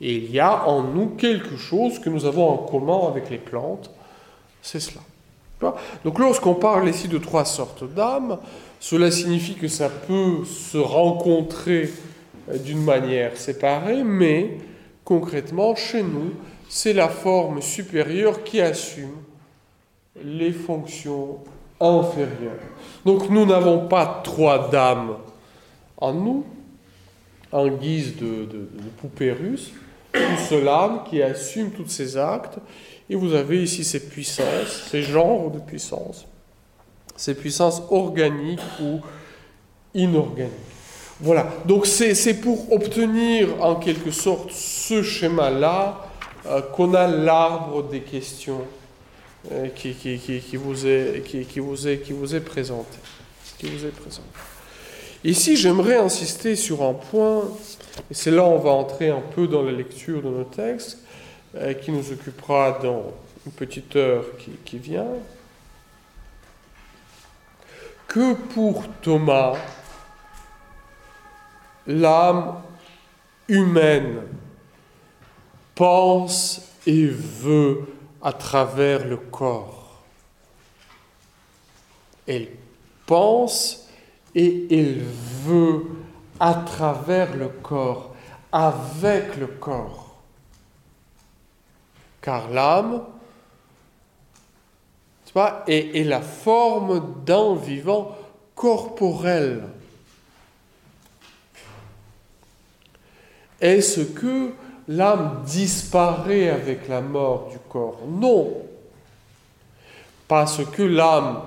[0.00, 3.38] Et il y a en nous quelque chose que nous avons en commun avec les
[3.38, 3.90] plantes,
[4.62, 5.00] c'est cela.
[6.04, 8.38] Donc lorsqu'on parle ici de trois sortes d'âmes,
[8.78, 11.90] cela signifie que ça peut se rencontrer
[12.50, 14.58] euh, d'une manière séparée, mais
[15.04, 16.32] concrètement, chez nous,
[16.68, 19.16] c'est la forme supérieure qui assume
[20.22, 21.38] les fonctions
[21.80, 22.60] inférieures.
[23.04, 25.16] Donc nous n'avons pas trois dames
[25.96, 26.44] en nous,
[27.52, 29.72] en guise de, de, de poupée russe,
[30.16, 32.58] tout cela qui assume tous ces actes,
[33.08, 36.26] et vous avez ici ces puissances, ces genres de puissances,
[37.16, 39.00] ces puissances organiques ou
[39.94, 40.52] inorganiques.
[41.20, 46.06] Voilà, donc c'est pour obtenir en quelque sorte ce schéma-là
[46.46, 48.60] euh, qu'on a l'arbre des questions
[49.50, 52.98] euh, qui, qui, qui, vous est, qui, vous est, qui vous est présenté.
[53.58, 54.28] Qui vous est présenté.
[55.24, 57.44] Ici, j'aimerais insister sur un point,
[58.10, 60.98] et c'est là où on va entrer un peu dans la lecture de nos textes,
[61.54, 63.12] euh, qui nous occupera dans
[63.44, 65.06] une petite heure qui, qui vient,
[68.06, 69.54] que pour Thomas,
[71.86, 72.62] l'âme
[73.48, 74.22] humaine
[75.74, 77.86] pense et veut
[78.22, 80.02] à travers le corps.
[82.26, 82.48] Elle
[83.06, 83.88] pense
[84.34, 85.02] et elle
[85.44, 85.84] veut
[86.40, 88.14] à travers le corps,
[88.52, 90.16] avec le corps.
[92.20, 93.02] Car l'âme
[95.66, 98.16] est, la forme d'un vivant
[98.54, 99.64] corporel.
[103.60, 104.52] Est-ce que
[104.88, 108.00] l'âme disparaît avec la mort du corps?
[108.08, 108.54] Non.
[110.28, 111.42] Parce que l'âme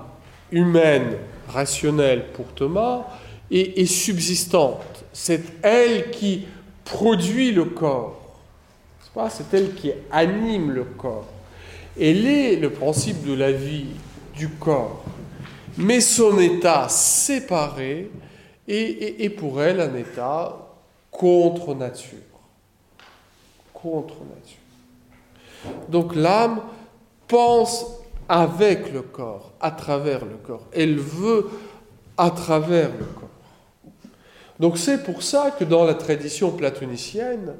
[0.52, 1.18] humaine
[1.50, 3.06] rationnelle pour Thomas
[3.52, 5.04] est, subsistante.
[5.14, 6.46] C'est elle qui
[6.86, 8.16] produit le corps.
[9.30, 11.28] C'est elle qui anime le corps.
[12.00, 13.88] Elle est le principe de la vie
[14.36, 15.04] du corps.
[15.78, 18.12] Mais son état séparé
[18.68, 20.56] est, est pour elle un état
[21.12, 22.20] contre nature.
[23.74, 25.76] Contre nature.
[25.90, 26.62] Donc l'âme
[27.28, 27.86] pense
[28.30, 30.66] avec le corps, à travers le corps.
[30.72, 31.50] Elle veut
[32.18, 33.30] à travers le corps.
[34.60, 37.56] Donc c'est pour ça que dans la tradition platonicienne,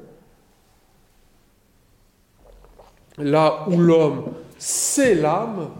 [3.18, 4.24] là où l'homme
[4.60, 5.70] c'est l'âme,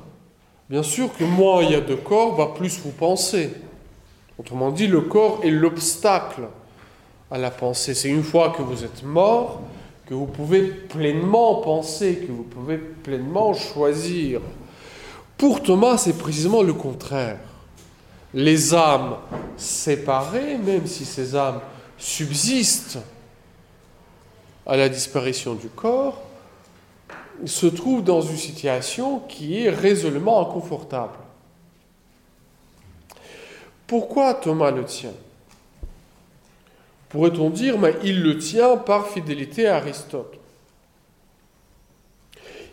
[0.71, 3.51] bien sûr que moins il y a de corps, va plus vous penser.
[4.39, 6.49] Autrement dit, le corps est l'obstacle
[7.31, 7.93] à la pensée.
[7.93, 9.61] C'est une fois que vous êtes mort
[10.07, 14.41] que vous pouvez pleinement penser, que vous pouvez pleinement choisir.
[15.37, 17.39] Pour Thomas, c'est précisément le contraire.
[18.33, 19.17] Les âmes
[19.57, 21.61] séparées, même si ces âmes
[21.99, 22.99] subsistent
[24.67, 26.23] à la disparition du corps,
[27.45, 31.19] se trouvent dans une situation qui est résolument inconfortable.
[33.87, 35.15] Pourquoi Thomas le tient?
[37.09, 40.41] Pourrait-on dire, mais il le tient par fidélité à Aristote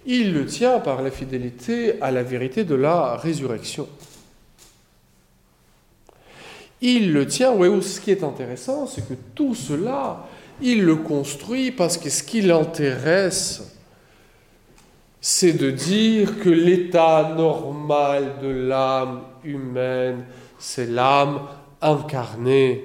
[0.07, 3.87] il le tient par la fidélité à la vérité de la résurrection.
[6.81, 10.27] Il le tient, oui, ce qui est intéressant, c'est que tout cela,
[10.61, 13.75] il le construit parce que ce qui l'intéresse,
[15.19, 20.25] c'est de dire que l'état normal de l'âme humaine,
[20.59, 21.41] c'est l'âme
[21.81, 22.83] incarnée,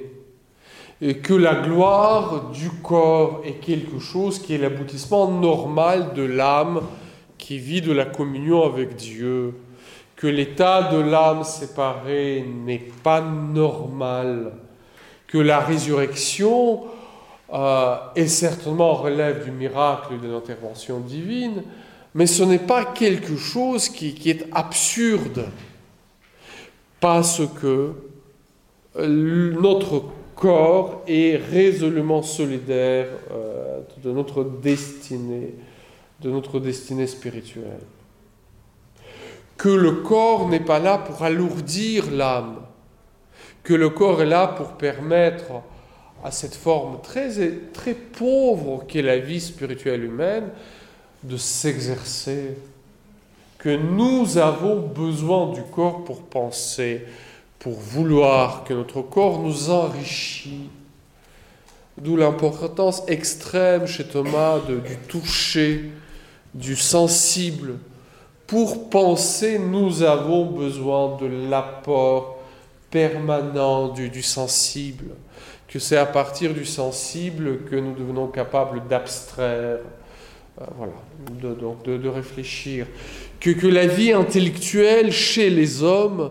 [1.01, 6.81] et que la gloire du corps est quelque chose qui est l'aboutissement normal de l'âme
[7.39, 9.55] qui vit de la communion avec Dieu,
[10.23, 14.53] que l'état de l'âme séparée n'est pas normal,
[15.27, 16.85] que la résurrection
[17.53, 21.65] euh, est certainement relève du miracle de l'intervention divine,
[22.15, 25.47] Mais ce n'est pas quelque chose qui, est absurde,
[27.01, 27.93] parce que
[28.95, 30.05] notre
[30.37, 35.57] corps est résolument solidaire euh, de notre destinée,
[36.21, 37.81] de notre destinée spirituelle.
[39.63, 42.57] Que le corps n'est pas là pour alourdir l'âme,
[43.63, 45.63] que le corps est là pour permettre
[46.25, 47.31] à cette forme très,
[47.73, 50.49] très pauvre qu'est la vie spirituelle humaine
[51.23, 52.57] de s'exercer,
[53.59, 57.07] que nous avons besoin du corps pour penser,
[57.61, 60.71] pour vouloir, que notre corps nous enrichit.
[61.97, 65.93] D'où l'importance extrême chez Thomas du toucher,
[66.53, 67.79] du sensible.
[68.53, 72.37] Pour penser, nous avons besoin de l'apport
[72.91, 75.15] permanent du, sensible,
[75.69, 79.79] que c'est à partir du sensible que nous devenons capables d'abstraire,
[80.61, 80.93] euh, voilà,
[81.41, 82.87] de, donc de, réfléchir,
[83.41, 86.31] que la vie intellectuelle chez les hommes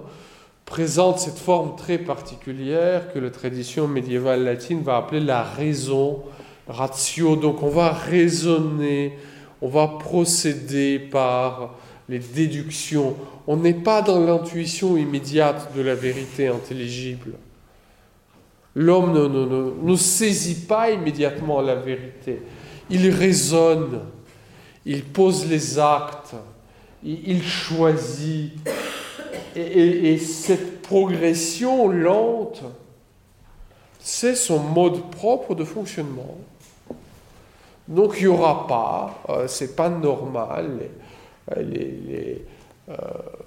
[0.65, 6.21] présente cette forme très particulière que la tradition médiévale latine va appeler la raison,
[6.67, 7.35] ratio.
[7.35, 9.17] Donc on va raisonner,
[9.63, 11.77] on va procéder par
[12.09, 13.15] les déductions.
[13.47, 17.31] On n'est pas dans l'intuition immédiate de la vérité intelligible.
[18.75, 22.41] L'homme ne, ne, ne, saisit pas immédiatement la vérité.
[22.89, 24.01] Il raisonne,
[24.85, 26.35] il pose les actes,
[27.03, 28.53] il, choisit.
[29.55, 32.63] Et, cette progression lente,
[33.99, 36.37] c'est son mode propre de fonctionnement.
[37.87, 40.89] Donc il n'y aura pas, euh, c'est pas normal,
[41.57, 42.45] les,
[42.89, 42.93] euh,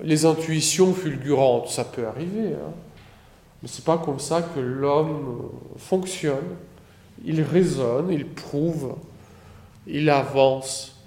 [0.02, 2.72] les, intuitions fulgurantes, ça peut arriver, hein.
[3.62, 6.56] mais c'est pas comme ça que l'homme fonctionne.
[7.24, 8.94] Il raisonne, il prouve,
[9.86, 11.02] il avance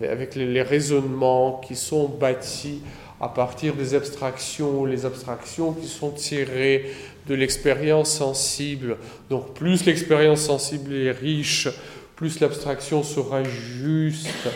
[0.00, 2.80] avec les raisonnements qui sont bâtis
[3.20, 6.90] à partir des abstractions, les abstractions qui sont tirées
[7.26, 8.96] de l'expérience sensible.
[9.28, 11.68] Donc plus l'expérience sensible est riche,
[12.16, 14.48] plus l'abstraction sera juste.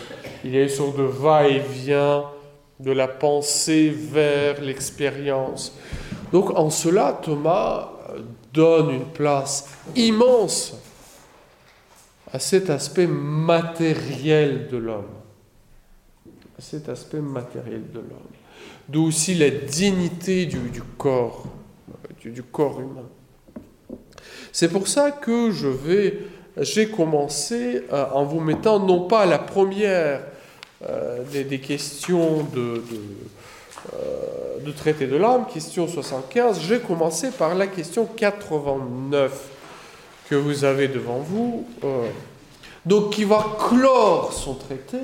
[0.45, 2.25] Il y a une sorte de va-et-vient
[2.79, 5.75] de la pensée vers l'expérience.
[6.33, 7.91] Donc en cela, Thomas
[8.53, 10.75] donne une place immense
[12.31, 15.11] à cet aspect matériel de l'homme.
[16.59, 18.35] À cet aspect matériel de l'homme.
[18.89, 20.59] D'où aussi la dignité du,
[20.99, 21.47] corps,
[22.21, 23.09] du, corps humain.
[24.53, 26.19] C'est pour ça que je vais,
[26.59, 30.21] j'ai commencé euh, en vous mettant non pas la première
[30.89, 32.83] euh, des, questions de,
[33.93, 39.49] euh, de traité de l'âme, question 75, j'ai commencé par la question 89
[40.29, 42.09] que vous avez devant vous, euh,
[42.85, 44.99] donc qui va clore son traité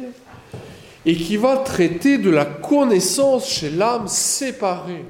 [1.07, 5.05] et qui va traiter de la connaissance chez l'âme séparée.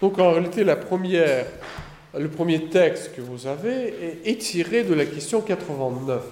[0.00, 1.46] Donc en réalité, la première,
[2.16, 6.22] le premier texte que vous avez est, tiré de la question 89.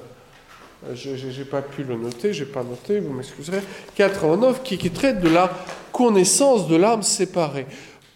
[0.95, 3.61] Je n'ai pas pu le noter, je n'ai pas noté, vous m'excuserez.
[3.97, 5.51] 89 qui, traite de la
[5.93, 7.67] connaissance de l'âme séparée.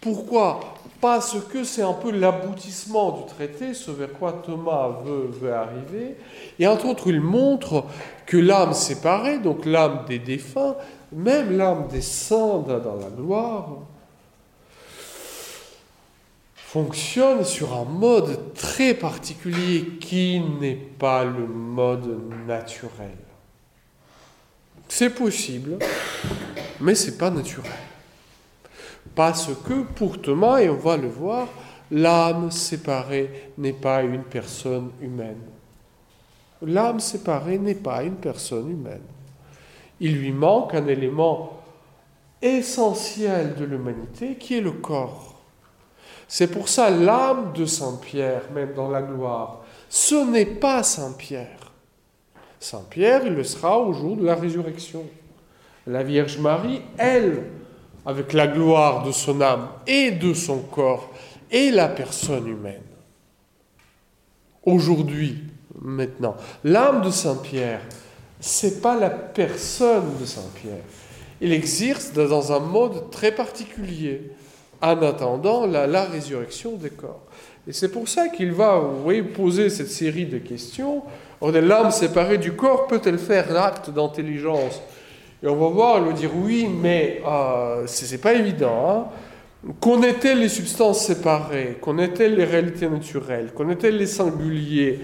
[0.01, 0.59] Pourquoi?
[0.99, 6.15] Parce que c'est un peu l'aboutissement du traité, ce vers quoi Thomas veut, arriver.
[6.57, 7.85] Et entre autres, il montre
[8.25, 10.75] que l'âme séparée, donc l'âme des défunts,
[11.11, 13.77] même l'âme des saints dans la gloire,
[16.75, 23.15] fonctionne sur un mode très particulier qui n'est pas le mode naturel.
[24.89, 25.77] C'est possible,
[26.81, 27.71] mais c'est pas naturel.
[29.15, 31.47] Parce que pour Thomas, et on va le voir,
[31.91, 35.43] l'âme séparée n'est pas une personne humaine.
[36.61, 39.07] L'âme séparée n'est pas une personne humaine.
[40.01, 41.53] Il lui manque un élément
[42.41, 45.34] essentiel de l'humanité qui est le corps.
[46.27, 51.13] C'est pour ça l'âme de Saint Pierre, même dans la gloire, ce n'est pas Saint
[51.13, 51.71] Pierre.
[52.59, 55.03] Saint Pierre, il le sera au jour de la résurrection.
[55.85, 57.43] La Vierge Marie, elle,
[58.05, 61.11] avec la gloire de son âme et de son corps
[61.51, 62.81] et la personne humaine.
[64.63, 65.43] Aujourd'hui,
[65.79, 67.81] maintenant, l'âme de Saint Pierre,
[68.39, 70.83] c'est pas la personne de Saint Pierre.
[71.41, 74.31] Il existe dans un mode très particulier,
[74.93, 77.23] en attendant la, résurrection des corps.
[77.67, 78.81] Et c'est pour ça qu'il va
[79.33, 81.03] poser cette série de questions.
[81.41, 84.81] L'âme séparée du corps peut-elle faire l'acte d'intelligence?
[85.43, 89.09] Et on va voir, elle va dire oui, mais euh, ce n'est pas évident.
[89.65, 89.71] Hein.
[89.79, 91.77] Connaît-elle les substances séparées?
[91.81, 93.51] Connaît-elle les réalités naturelles?
[93.55, 94.99] Connaît-elle les singuliers?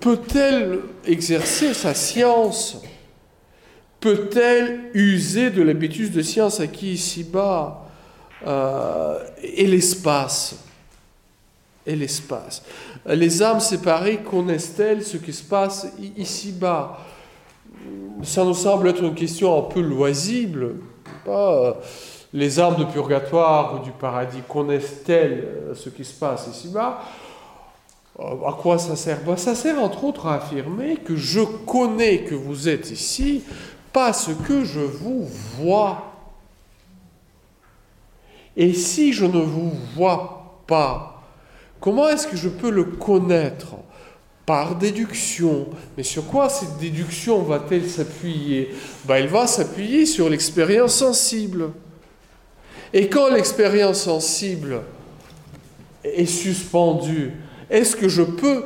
[0.00, 2.82] Peut-elle exercer sa science?
[4.00, 7.83] Peut-elle user de l'habitus de science acquis ici-bas?
[8.46, 10.56] Euh, et l'espace
[11.86, 12.62] Et l'espace.
[13.06, 16.98] Les âmes séparées connaissent-elles ce qui se passe ici-bas?
[18.22, 20.76] Ça nous semble être une question un peu loisible.
[21.28, 21.74] Euh,
[22.32, 27.00] les âmes de purgatoire ou du paradis connaissent-elles euh, ce qui se passe ici-bas?
[28.18, 29.20] À quoi ça sert?
[29.24, 33.42] Ben, Ça sert entre autres à affirmer que je connais que vous êtes ici
[33.92, 35.26] parce que je vous
[35.58, 36.13] vois.
[38.56, 41.22] Et si je ne vous vois pas,
[41.80, 43.76] comment est-ce que je peux le connaître?
[44.46, 45.68] Par déduction.
[45.96, 48.74] Mais sur quoi cette déduction va-t-elle s'appuyer?
[49.06, 51.70] Ben, Elle va s'appuyer sur l'expérience sensible.
[52.92, 54.82] Et quand l'expérience sensible
[56.04, 57.32] est suspendue,
[57.70, 58.64] est-ce que je peux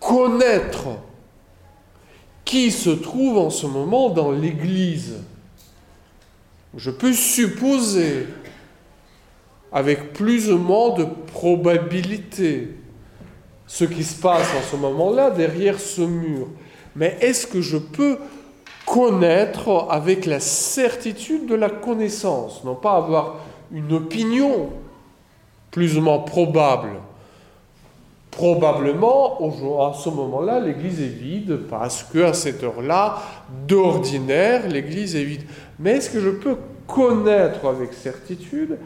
[0.00, 0.88] connaître
[2.44, 5.18] qui se trouve en ce moment dans l'Église?
[6.76, 8.26] Je peux supposer,
[9.72, 12.76] avec plus ou moins de probabilité,
[13.66, 16.48] ce qui se passe en ce moment-là derrière ce mur.
[16.96, 18.18] Mais est-ce que je peux
[18.84, 23.36] connaître avec la certitude de la connaissance, non pas avoir
[23.72, 24.70] une opinion
[25.70, 26.90] plus ou moins probable?
[28.32, 29.38] Probablement,
[29.88, 33.18] à ce moment-là, l'église est vide parce qu'à cette heure-là,
[33.66, 35.42] d'ordinaire, l'église est vide.
[35.78, 36.56] Mais est-ce que je peux
[36.86, 38.78] connaître avec certitude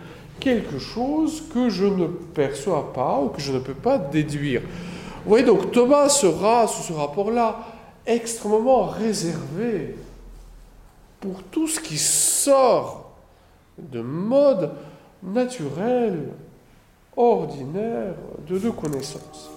[0.44, 5.30] quelque chose que je ne perçois pas ou que je ne peux pas déduire Vous
[5.30, 7.60] voyez, donc Thomas sera, sous ce rapport-là,
[8.04, 9.96] extrêmement réservé
[11.18, 13.14] pour tout ce qui sort
[13.78, 14.70] de mode
[15.22, 16.28] naturel
[17.16, 18.14] ordinaire
[18.46, 19.53] de, de connaissance.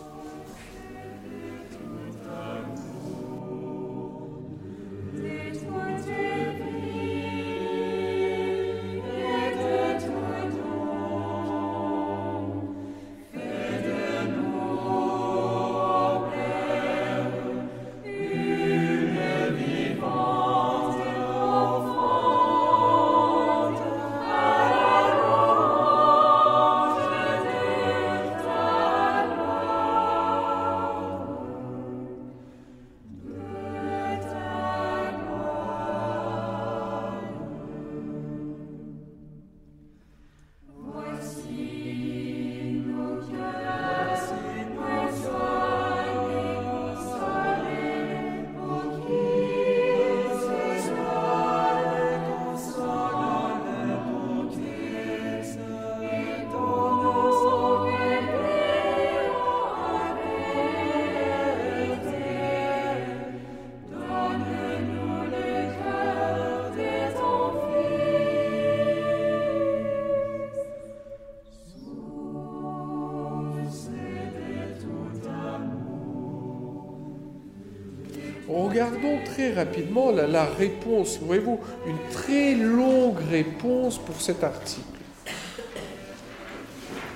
[78.67, 81.19] Regardons très rapidement la, réponse.
[81.21, 84.83] Voyez-vous, une très longue réponse pour cet article.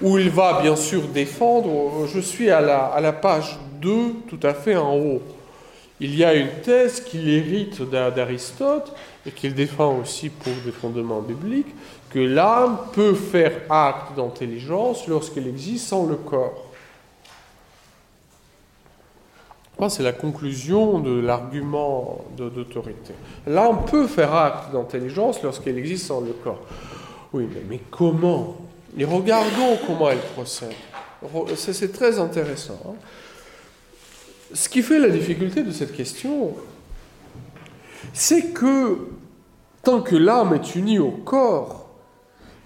[0.02, 3.92] Où il va bien sûr défendre, je suis à la, à la page 2,
[4.28, 5.22] tout à fait en haut.
[6.00, 8.96] Il y a une thèse qu'il hérite d'Aristote
[9.28, 11.76] et qu'il défend aussi pour des fondements bibliques,
[12.10, 16.71] que l'âme peut faire acte d'intelligence lorsqu'elle existe sans le corps.
[19.90, 23.14] C'est la conclusion de l'argument d'autorité.
[23.48, 26.62] Là, on peut faire acte d'intelligence lorsqu'elle existe sans le corps.
[27.34, 28.58] Oui, mais, comment?
[28.98, 30.74] Et regardons comment elle procède.
[31.56, 32.80] C'est très intéressant.
[32.88, 32.96] Hein.
[34.54, 36.54] Ce qui fait la difficulté de cette question,
[38.14, 39.08] c'est que
[39.84, 41.88] tant que l'âme est unie au corps,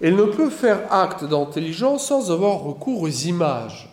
[0.00, 3.88] elle ne peut faire acte d'intelligence sans avoir recours aux images,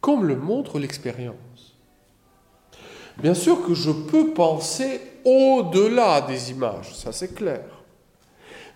[0.00, 1.36] comme le montre l'expérience.
[3.18, 7.64] Bien sûr que je peux penser au-delà des images, ça c'est clair.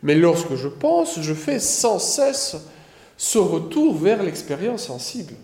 [0.02, 2.56] Mais lorsque je pense, je fais sans cesse
[3.16, 5.34] ce retour vers l'expérience sensible.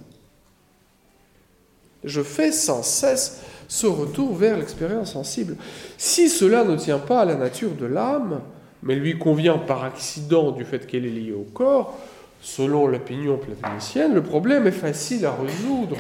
[2.04, 5.56] Je fais sans cesse ce retour vers l'expérience sensible.
[5.98, 8.40] Si cela ne tient pas à la nature de l'âme,
[8.82, 11.98] mais lui convient par accident du fait qu'elle est liée au corps,
[12.40, 15.96] selon l'opinion platonicienne, le problème est facile à résoudre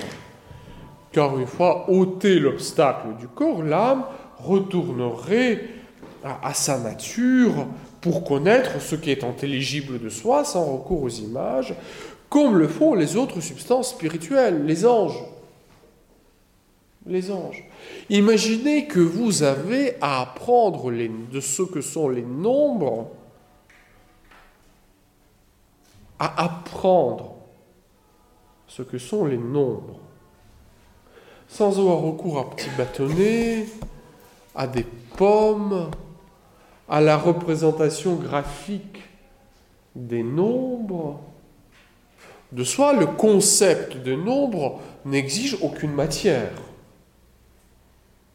[1.16, 4.04] car une fois ôté l'obstacle du corps, l'âme
[4.36, 5.66] retournerait
[6.22, 7.66] à, sa nature
[8.02, 11.74] pour connaître ce qui est intelligible de soi sans recours aux images,
[12.28, 15.24] comme le font les autres substances spirituelles, les anges.
[17.06, 17.64] les anges.
[18.10, 23.10] Imaginez que vous avez à apprendre les, de ce que sont les nombres,
[26.18, 27.36] à apprendre
[28.66, 30.00] ce que sont les nombres,
[31.56, 33.64] sans avoir recours à petits bâtonnets,
[34.54, 34.84] à des
[35.16, 35.90] pommes,
[36.86, 39.00] à la représentation graphique
[39.94, 41.18] des nombres.
[42.52, 46.52] De soi, le concept de nombre n'exige aucune matière.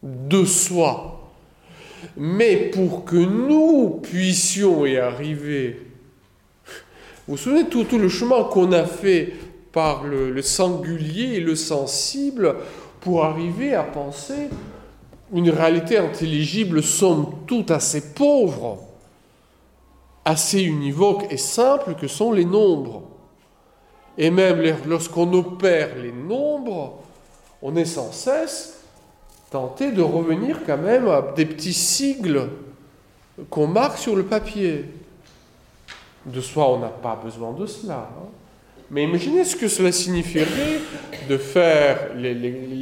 [0.01, 1.29] De soi.
[2.17, 5.79] Mais pour que nous puissions y arriver,
[7.27, 9.33] vous vous souvenez tout, le chemin qu'on a fait
[9.71, 12.55] par le singulier et le sensible
[13.01, 14.49] pour arriver à penser
[15.33, 18.79] une réalité intelligible, somme toute assez pauvre,
[20.23, 23.03] assez univoque et simple que sont les nombres.
[24.17, 26.99] Et même lorsqu'on opère les nombres,
[27.61, 28.77] on est sans cesse
[29.49, 32.49] tenté de revenir quand même à des petits sigles
[33.49, 34.85] qu'on marque sur le papier.
[36.25, 38.09] De soi, on n'a pas besoin de cela.
[38.15, 38.27] Hein.
[38.91, 40.81] Mais imaginez ce que cela signifierait
[41.29, 42.33] de faire les,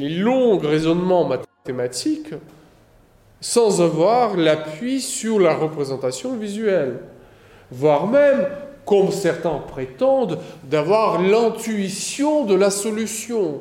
[0.08, 2.34] longs raisonnements mathématiques
[3.40, 6.98] sans avoir l'appui sur la représentation visuelle,
[7.70, 8.44] voire même,
[8.84, 13.60] comme certains prétendent, d'avoir l'intuition de la solution.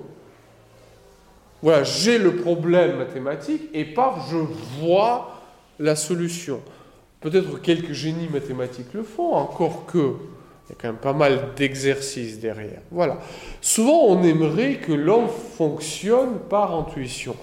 [1.61, 4.37] Voilà, j'ai le problème mathématique et par je
[4.81, 5.39] vois
[5.77, 6.61] la solution.
[7.21, 10.15] Peut-être quelques génies mathématiques le font, encore que
[10.69, 12.81] il y a quand même pas mal d'exercices derrière.
[12.91, 13.17] Voilà.
[13.59, 17.35] Souvent, on aimerait que l'homme fonctionne par intuition.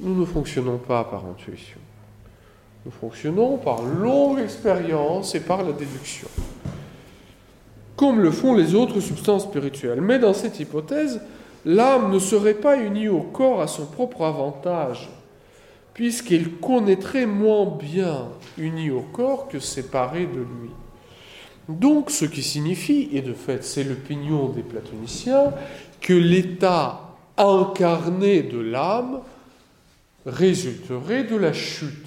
[0.00, 1.78] Nous ne fonctionnons pas par intuition.
[2.86, 6.28] Nous fonctionnons par longue expérience et par la déduction.
[7.94, 10.00] Comme le font les autres substances spirituelles.
[10.00, 11.20] Mais dans cette hypothèse,
[11.66, 15.10] l'âme ne serait pas unie au corps à son propre avantage,
[15.92, 20.70] puisqu'il connaîtrait moins bien unie au corps que séparée de lui.
[21.68, 25.52] Donc, ce qui signifie, et de fait c'est l'opinion des platoniciens,
[26.00, 29.20] que l'état incarné de l'âme
[30.26, 32.06] résulterait de la chute.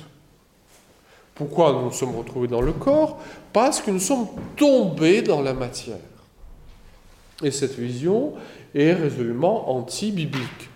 [1.34, 3.20] Pourquoi nous nous sommes retrouvés dans le corps?
[3.52, 5.98] Parce que nous sommes tombés dans la matière.
[7.44, 8.34] Et cette vision
[8.74, 10.70] est résolument anti-biblique.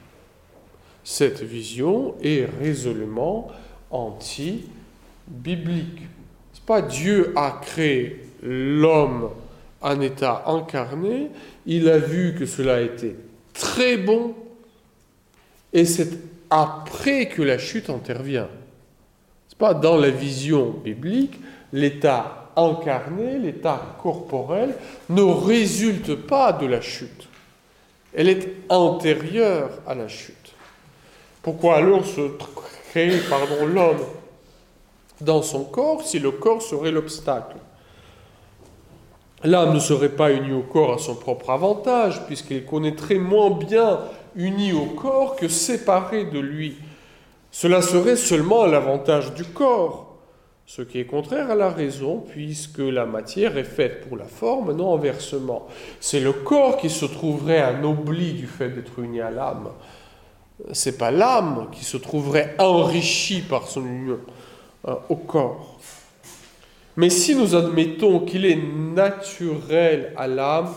[1.04, 3.48] Cette vision est résolument
[3.90, 4.68] anti-biblique.
[6.54, 9.30] C'est pas Dieu a créé l'homme
[9.82, 11.30] en état incarné,
[11.66, 13.16] il a vu que cela été
[13.54, 14.36] très bon,
[15.74, 16.10] et c'est
[16.50, 18.50] après que la chute intervient.
[19.58, 21.38] Pas dans la vision biblique,
[21.74, 24.74] l'état incarné, l'état corporel
[25.10, 27.28] ne résulte pas de la chute.
[28.14, 30.54] Elle est antérieure à la chute.
[31.42, 32.32] Pourquoi alors se
[32.90, 33.20] créer
[33.68, 34.06] l'homme
[35.20, 37.58] dans son corps si le corps serait l'obstacle?
[39.44, 44.00] L'âme ne serait pas unie au corps à son propre avantage, puisqu'il connaîtrait moins bien
[44.36, 46.78] uni au corps que séparé de lui.
[47.52, 50.18] Cela serait seulement à l'avantage du corps,
[50.66, 54.74] ce qui est contraire à la raison, puisque la matière est faite pour la forme,
[54.74, 55.68] non inversement.
[56.00, 59.70] C'est le corps qui se trouverait anobli du fait d'être uni à l'âme.
[60.74, 64.20] C'est pas l'âme qui se trouverait enrichie par son union
[64.88, 65.79] euh, au corps.
[66.98, 68.60] Mais si nous admettons qu'il est
[68.96, 70.74] naturel à l'âme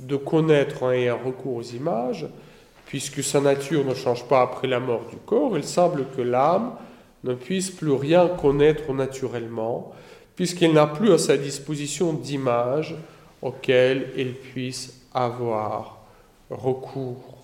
[0.00, 2.26] de connaître en ayant recours aux images,
[2.86, 6.72] puisque sa nature ne change pas après la mort du corps, il semble que l'âme
[7.22, 9.92] ne puisse plus rien connaître naturellement,
[10.34, 12.96] puisqu'il n'a plus à sa disposition d'images
[13.42, 15.98] auxquelles il puisse avoir
[16.50, 17.38] recours.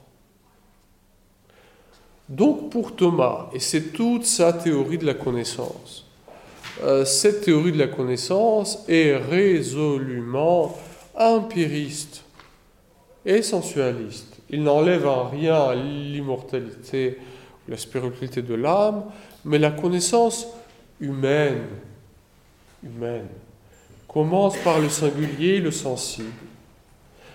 [2.29, 6.06] Donc pour Thomas, et c'est toute sa théorie de la connaissance,
[7.05, 10.77] cette théorie de la connaissance est résolument
[11.15, 12.23] empiriste
[13.25, 14.37] et sensualiste.
[14.51, 17.19] Il n'enlève en rien l'immortalité,
[17.69, 19.05] la spiritualité de l'âme,
[19.45, 20.47] mais la connaissance
[21.01, 21.65] humaine,
[22.85, 23.29] humaine,
[24.07, 26.31] commence par le singulier, le sensible.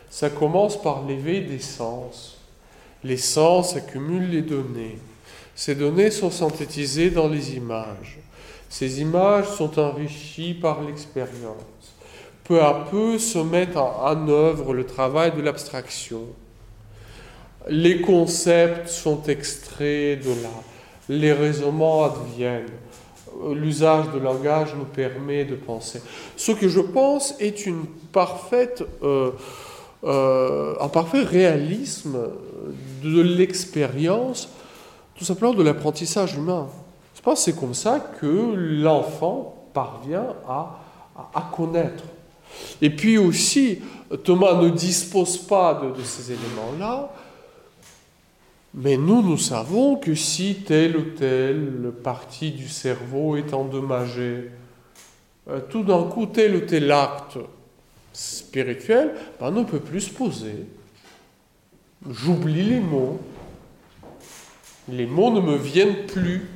[0.09, 2.37] Ça commence par l'éveil des sens.
[3.03, 4.97] Les sens accumulent les données.
[5.55, 8.19] Ces données sont synthétisées dans les images.
[8.71, 11.93] Ces images sont enrichies par l'expérience.
[12.45, 16.21] Peu à peu se met en, œuvre le travail de l'abstraction.
[17.67, 20.53] Les concepts sont extraits de là.
[21.09, 22.71] Les raisonnements adviennent.
[23.53, 26.01] L'usage de langage nous permet de penser.
[26.37, 27.83] Ce que je pense est une
[28.15, 29.31] euh,
[30.05, 32.17] euh, un parfait réalisme
[33.03, 34.47] de l'expérience
[35.15, 36.69] tout simplement de l'apprentissage humain.
[37.23, 40.79] Pas c'est comme ça que l'enfant parvient à,
[41.55, 42.03] connaître.
[42.81, 43.79] Et puis aussi,
[44.23, 47.13] Thomas ne dispose pas de, de ces éléments-là,
[48.73, 54.49] mais nous, nous savons que si telle ou telle partie du cerveau est endommagée,
[55.49, 57.37] euh, tout d'un coup, tel ou tel acte
[58.13, 60.65] spirituel ben, ne peut plus se poser.
[62.09, 63.19] J'oublie les mots.
[64.89, 66.47] Les mots ne me viennent plus.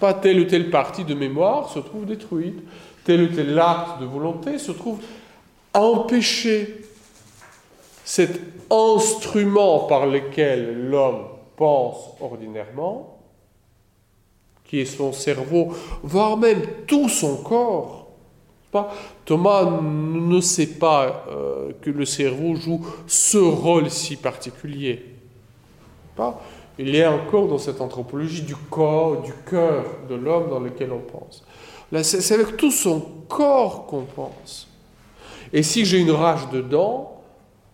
[0.00, 2.58] Pas telle ou telle partie de mémoire se trouve détruite.
[3.04, 4.98] Tel ou tel acte de volonté se trouve
[5.72, 6.82] empêché.
[8.04, 8.40] Cet
[8.70, 11.24] instrument par lequel l'homme
[11.56, 13.18] pense ordinairement,
[14.64, 15.72] qui est son cerveau,
[16.02, 18.06] voire même tout son corps.
[19.24, 25.04] Thomas ne sait pas euh, que le cerveau joue ce rôle si particulier.
[26.78, 31.00] Il est encore dans cette anthropologie du corps, du cœur de l'homme dans lequel on
[31.00, 31.44] pense.
[32.02, 34.68] c'est avec tout son corps qu'on pense.
[35.52, 37.22] Et si j'ai une rage dedans,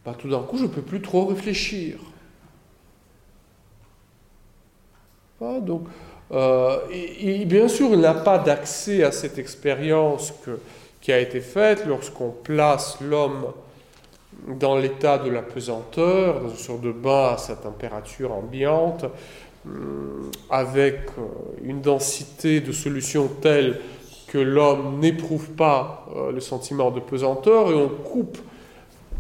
[0.05, 1.99] bah, tout d'un coup, je ne peux plus trop réfléchir.
[5.61, 5.83] donc,
[6.31, 6.79] euh,
[7.45, 10.33] bien sûr, il n'a pas d'accès à cette expérience
[11.01, 13.53] qui a été faite lorsqu'on place l'homme
[14.47, 19.05] dans l'état de la pesanteur, dans une sorte de bain à sa température ambiante,
[19.67, 21.23] hum, avec euh,
[21.63, 23.81] une densité de solution telle
[24.29, 28.39] que l'homme n'éprouve pas euh, le sentiment de pesanteur et on coupe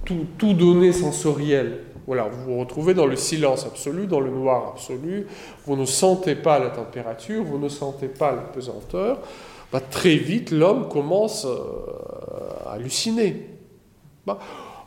[0.05, 1.81] tout, tout donné sensoriel.
[2.07, 5.27] Voilà, vous vous retrouvez dans le silence absolu, dans le noir absolu,
[5.67, 9.21] vous ne sentez pas la température, vous ne sentez pas la pesanteur.
[9.73, 13.49] Bah, très vite, l'homme commence euh, à halluciner.
[14.27, 14.39] Bah,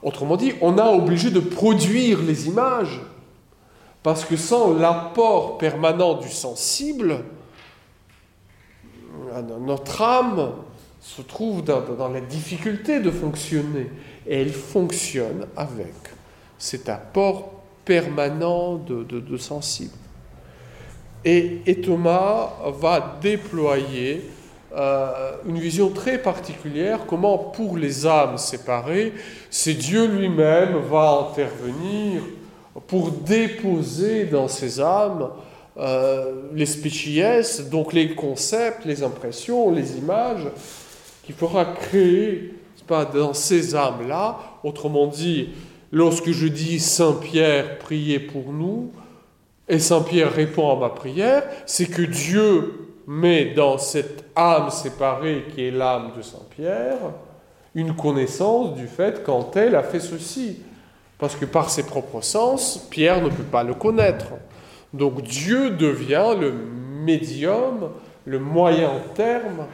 [0.03, 3.01] autrement dit, on a obligé de produire les images,
[4.03, 7.23] parce que sans l'apport permanent du sensible,
[9.59, 10.51] notre âme
[11.05, 13.91] se trouve dans, la difficulté de fonctionner.
[14.27, 15.93] Et elle fonctionne avec
[16.57, 17.51] cet apport
[17.83, 19.93] permanent de, sensible.
[21.23, 24.27] Et, Thomas va déployer
[24.73, 29.13] euh, une vision très particulière, comment pour les âmes séparées,
[29.49, 32.21] c'est Dieu lui-même va intervenir
[32.87, 35.29] pour déposer dans ces âmes
[35.77, 40.47] euh, les species, donc les concepts, les impressions, les images,
[41.23, 42.53] qu'il faudra créer
[42.87, 44.37] pas, dans ces âmes-là.
[44.63, 45.49] Autrement dit,
[45.91, 48.91] lorsque je dis Saint-Pierre, priez pour nous,
[49.67, 55.65] et Saint-Pierre répond à ma prière, c'est que Dieu met dans cette âme séparée qui
[55.67, 56.97] est l'âme de Saint-Pierre
[57.75, 60.61] une connaissance du fait quand elle a fait ceci.
[61.17, 64.27] Parce que par ses propres sens, Pierre ne peut pas le connaître.
[64.93, 67.89] Donc Dieu devient le médium,
[68.25, 69.67] le moyen terme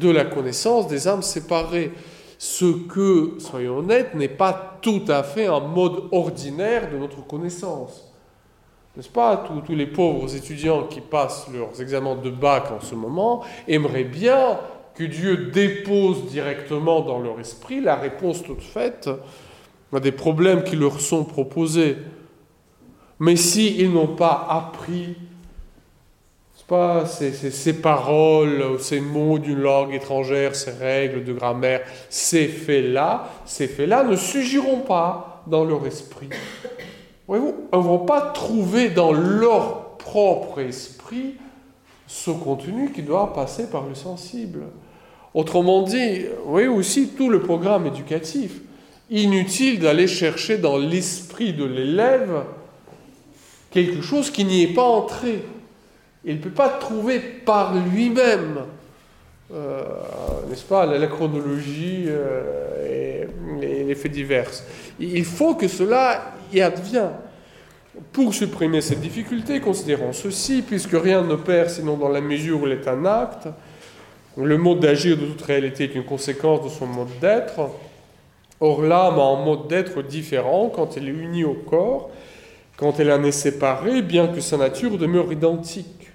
[0.00, 1.92] de la connaissance des âmes séparées.
[2.38, 8.09] Ce que, soyons honnêtes, n'est pas tout à fait un mode ordinaire de notre connaissance.
[8.96, 13.42] N'est-ce pas tous, les pauvres étudiants qui passent leurs examens de bac en ce moment
[13.68, 14.58] aimeraient bien
[14.94, 19.08] que Dieu dépose directement dans leur esprit la réponse toute faite
[19.92, 21.96] à des problèmes qui leur sont proposés.
[23.18, 25.16] Mais s'ils ils n'ont pas appris
[26.70, 33.28] pas ces, ces, paroles, ces mots d'une langue étrangère, ces règles de grammaire, ces faits-là,
[33.44, 36.28] ces faits-là ne suggiront pas dans leur esprit.
[37.30, 41.36] Voyez-vous, ne vont pas trouver dans leur propre esprit
[42.08, 44.62] ce contenu qui doit passer par le sensible.
[45.32, 48.62] Autrement dit, vous voyez aussi tout le programme éducatif.
[49.10, 52.42] Inutile d'aller chercher dans l'esprit de l'élève
[53.70, 55.44] quelque chose qui n'y est pas entré.
[56.24, 58.64] Il ne peut pas trouver par lui-même,
[59.54, 59.84] euh,
[60.48, 63.22] n'est-ce pas, la, chronologie euh,
[63.62, 64.50] et, les faits divers.
[64.98, 67.12] Il faut que cela y advienne.
[68.12, 72.66] Pour supprimer cette difficulté, considérons ceci, puisque rien ne perd sinon dans la mesure où
[72.66, 73.48] il est un acte,
[74.36, 77.68] le mode d'agir de toute réalité est une conséquence de son mode d'être.
[78.60, 82.10] Or, l'âme a un mode d'être différent quand elle est unie au corps,
[82.76, 86.10] quand elle en est séparée, bien que sa nature demeure identique.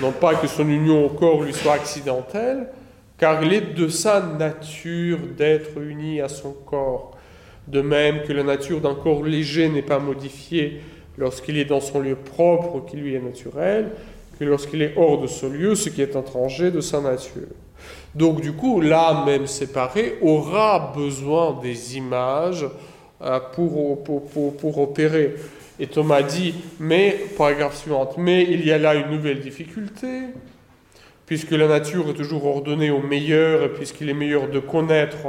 [0.00, 2.68] Non pas que son union au corps lui soit accidentelle,
[3.18, 7.11] car il est de sa nature d'être uni à son corps.
[7.68, 10.80] De même que la nature d'un corps léger n'est pas modifiée
[11.18, 13.90] lorsqu'il est dans son lieu propre qui lui est naturel,
[14.38, 17.48] que lorsqu'il est hors de ce lieu, ce qui est étranger de sa nature.
[18.14, 22.66] Donc du coup, l'âme même séparée aura besoin des images
[23.22, 25.34] euh, pour, pour, opérer.
[25.78, 30.08] Et Thomas dit, mais, paragraphe suivante, mais il y a là une nouvelle difficulté,
[31.24, 35.28] puisque la nature est toujours ordonnée au meilleur, et puisqu'il est meilleur de connaître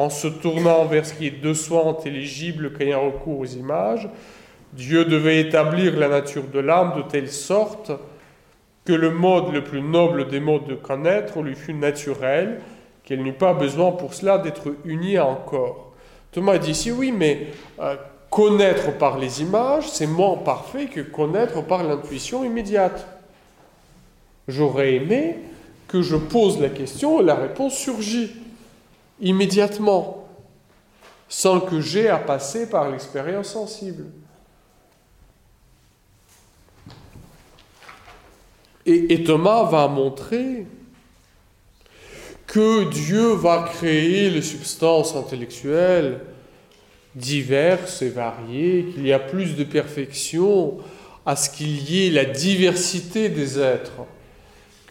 [0.00, 4.08] en se tournant vers ce qui est de soi intelligible qu'ayant recours aux images,
[4.72, 7.92] Dieu devait établir la nature de l'âme de telle sorte
[8.86, 12.62] que le mode le plus noble des modes de connaître lui fût naturel,
[13.04, 15.92] qu'elle n'eût pas besoin pour cela d'être unie à un corps.
[16.32, 17.48] Thomas dit ici, oui, mais
[17.78, 17.96] euh,
[18.30, 23.06] connaître par les images, c'est moins parfait que connaître par l'intuition immédiate.
[24.48, 25.36] J'aurais aimé
[25.88, 28.30] que je pose la question et la réponse surgit
[29.20, 30.28] immédiatement,
[31.28, 34.06] sans que j'aie à passer par l'expérience sensible.
[38.86, 40.66] Et, Thomas va montrer
[42.46, 46.20] que Dieu va créer les substances intellectuelles
[47.14, 50.78] diverses et variées, qu'il y a plus de perfection
[51.26, 53.92] à ce qu'il y ait la diversité des êtres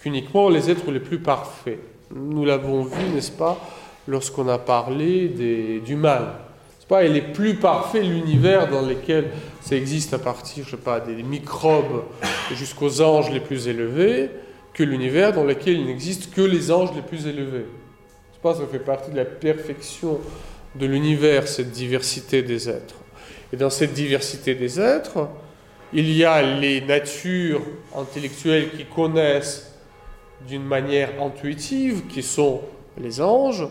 [0.01, 1.79] qu'uniquement les êtres les plus parfaits.
[2.11, 3.59] Nous l'avons vu, n'est-ce pas,
[4.09, 5.29] lorsqu'on a parlé
[5.85, 6.33] du mal.
[6.89, 9.25] Pas, il est plus parfait l'univers dans lequel
[9.61, 12.03] ça existe à partir, je sais pas, des microbes
[12.51, 14.31] jusqu'aux anges les plus élevés,
[14.73, 17.67] que l'univers dans lequel il n'existe que les anges les plus élevés.
[18.33, 20.19] C'est pas, ça fait partie de la perfection
[20.73, 22.95] de l'univers, cette diversité des êtres.
[23.53, 25.29] Et dans cette diversité des êtres,
[25.93, 27.61] il y a les natures
[27.95, 29.75] intellectuelles qui connaissent
[30.47, 32.61] d'une manière intuitive, qui sont
[32.99, 33.67] les anges,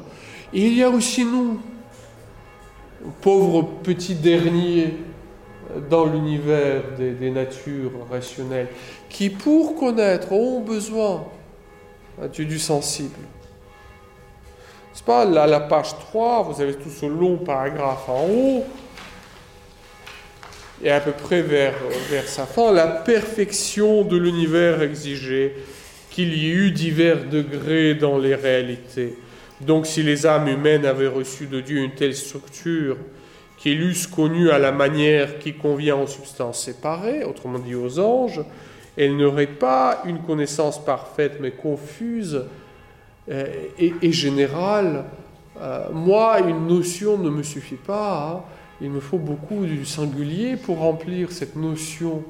[0.52, 1.60] il y a aussi nous,
[3.20, 4.94] pauvres petits derniers
[5.90, 8.68] dans l'univers des, natures rationnelles,
[9.10, 11.26] qui pour connaître ont besoin
[12.32, 13.18] du, du sensible?
[14.94, 18.64] C'est pas là, la page 3, vous avez tout ce long paragraphe en haut,
[20.82, 21.74] et à peu près vers,
[22.08, 25.54] vers sa fin, la perfection de l'univers exigeait
[26.10, 29.16] qu'il y eût divers degrés dans les réalités
[29.60, 32.96] donc si les âmes humaines avaient reçu de Dieu une telle structure
[33.56, 38.42] qu'ils eussent connu à la manière qui convient aux substances séparées, autrement dit aux anges,
[38.96, 42.44] elles n'auraient pas une connaissance parfaite mais confuse
[43.30, 43.46] euh,
[43.78, 45.04] et, générale.
[45.60, 48.32] Euh, moi, une notion ne me suffit pas.
[48.32, 48.42] Hein.
[48.80, 52.22] Il me faut beaucoup du singulier pour remplir cette notion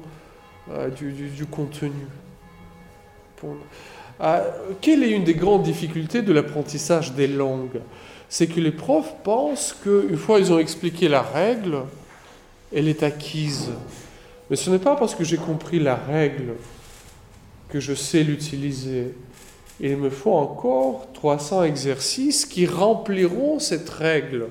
[0.71, 1.91] euh, du, contenu.
[4.19, 4.43] Ah,
[4.81, 7.79] quelle est une des grandes difficultés de l'apprentissage des langues?
[8.27, 11.83] C'est que les profs pensent qu'une fois ils ont expliqué la règle,
[12.75, 13.69] elle est acquise.
[14.49, 16.55] Mais ce n'est pas parce que j'ai compris la règle
[17.69, 19.13] que je sais l'utiliser.
[19.79, 24.47] Il me faut encore 300 exercices qui rempliront cette règle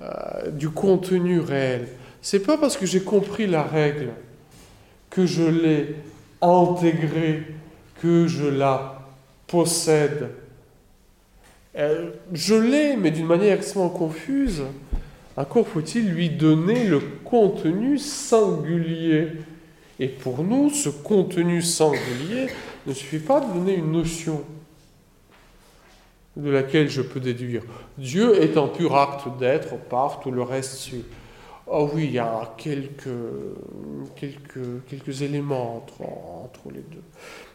[0.00, 1.86] euh, du contenu réel.
[2.20, 4.10] C'est pas parce que j'ai compris la règle
[5.10, 5.94] que je l'ai
[6.40, 7.44] intégrée
[8.02, 9.00] que je la
[9.46, 10.30] possède.
[11.74, 14.64] Je l'ai, mais d'une manière extrêmement confuse.
[15.36, 19.28] Encore faut-il lui donner le contenu singulier.
[20.00, 22.48] Et pour nous, ce contenu singulier
[22.88, 24.42] ne suffit pas de donner une notion
[26.36, 27.62] de laquelle je peux déduire.
[27.98, 30.90] Dieu est un pur acte d'être par tout le reste.
[31.68, 33.08] Oh oui, il y a quelques,
[34.16, 37.02] quelques, quelques éléments entre, entre les deux.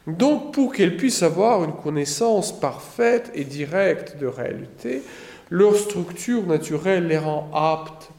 [0.08, 5.04] Donc, pour qu'elles puissent avoir une connaissance parfaite et directe de réalité,
[5.50, 8.10] leur structure naturelle les rend aptes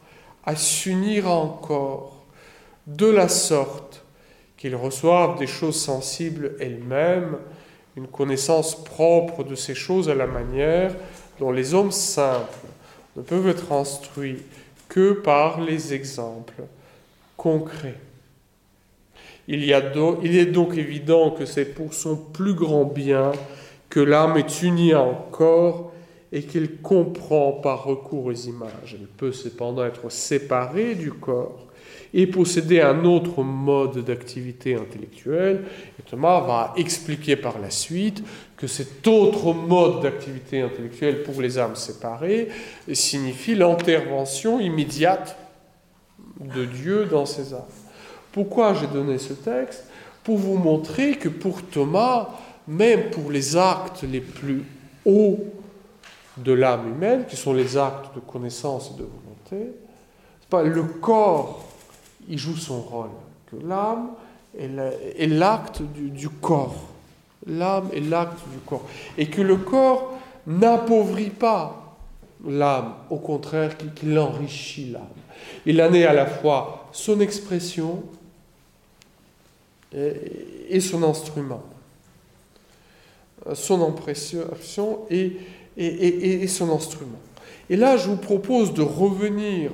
[0.44, 2.26] à s'unir encore
[2.86, 4.04] de la sorte
[4.58, 7.38] qu'ils reçoivent des choses sensibles elles-mêmes,
[7.96, 10.94] une connaissance propre de ces choses à la manière
[11.38, 12.66] dont les hommes simples
[13.16, 14.42] ne peuvent être instruits
[14.88, 16.64] que par les exemples
[17.36, 17.98] concrets.
[19.50, 23.32] Il, est donc évident que c'est pour son plus grand bien
[23.88, 25.90] que l'âme est unie à un corps
[26.32, 28.94] et qu'elle comprend par recours aux images.
[29.00, 31.66] Elle peut cependant être séparée du corps
[32.12, 35.64] et posséder un autre mode d'activité intellectuelle.
[35.98, 38.22] Et Thomas va expliquer par la suite
[38.58, 42.48] que cet autre mode d'activité intellectuelle pour les âmes séparées
[42.92, 45.38] signifie l'intervention immédiate
[46.38, 47.62] de Dieu dans ces âmes.
[48.38, 49.82] Pourquoi j'ai donné ce texte
[50.22, 52.28] Pour vous montrer que pour Thomas,
[52.68, 54.62] même pour les actes les plus
[55.04, 55.40] hauts
[56.36, 59.72] de l'âme humaine, qui sont les actes de connaissance et de volonté,
[60.48, 61.66] pas le corps,
[62.28, 63.10] il joue son rôle.
[63.50, 64.10] Que l'âme
[64.56, 66.90] est l'acte du, corps.
[67.44, 68.86] L'âme est l'acte du corps.
[69.16, 70.12] Et que le corps
[70.46, 71.96] n'appauvrit pas
[72.46, 75.02] l'âme, au contraire, qu'il enrichit l'âme.
[75.66, 78.04] Il en est à la fois son expression
[79.94, 81.62] et, son instrument.
[83.54, 85.36] Son impression et,
[85.76, 87.20] et, son instrument.
[87.70, 89.70] Et là, je vous propose de revenir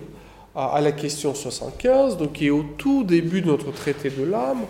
[0.55, 4.63] à, la question 75, donc qui est au tout début de notre traité de l'âme.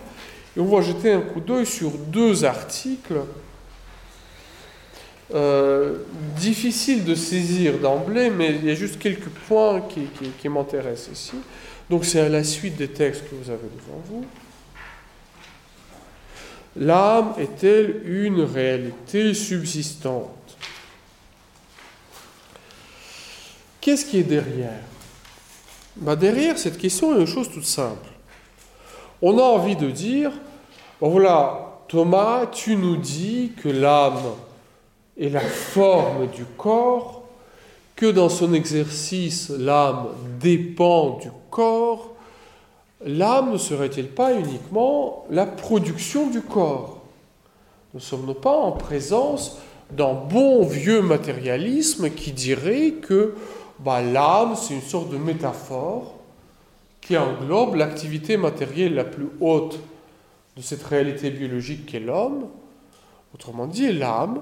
[0.57, 3.21] Et on va jeter un coup d'œil sur deux articles
[5.33, 5.97] euh,
[6.37, 10.07] difficiles de saisir d'emblée, mais il y a juste quelques points qui,
[10.39, 11.35] qui m'intéressent ici.
[11.89, 14.25] Donc c'est à la suite des textes que vous avez devant vous.
[16.77, 20.57] L'âme est-elle une réalité subsistante?
[23.79, 24.81] Qu'est-ce qui est derrière?
[25.95, 28.09] Bah Derrière cette question, a une chose toute simple.
[29.21, 30.31] On a envie de dire,
[30.99, 34.33] voilà, Thomas, tu nous dis que l'âme
[35.17, 37.23] est la forme du corps,
[37.95, 40.07] que dans son exercice, l'âme
[40.39, 42.14] dépend du corps,
[43.03, 47.01] l'âme ne serait-il pas uniquement la production du corps?
[47.93, 49.57] Ne sommes-nous pas en présence
[49.91, 53.35] d'un bon vieux matérialisme qui dirait que
[53.79, 56.15] bah, l'âme, c'est une sorte de métaphore
[57.01, 59.79] qui englobe l'activité matérielle la plus haute
[60.57, 62.47] de cette réalité biologique qu'est l'homme.
[63.33, 64.41] Autrement dit, l'âme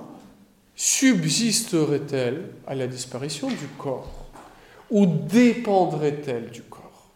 [0.75, 4.25] subsisterait-elle à la disparition du corps?
[4.91, 7.11] Ou dépendrait-elle du corps?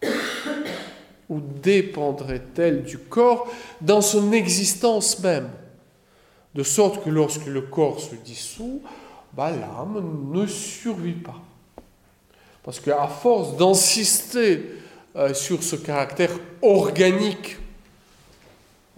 [1.29, 3.47] Ou dépendrait-elle du corps
[3.81, 5.49] dans son existence même?
[6.55, 8.81] De sorte que lorsque le corps se dissout,
[9.33, 11.39] bah, l'âme ne survit pas.
[12.63, 14.65] Parce qu'à force d'insister
[15.15, 17.57] euh, sur ce caractère organique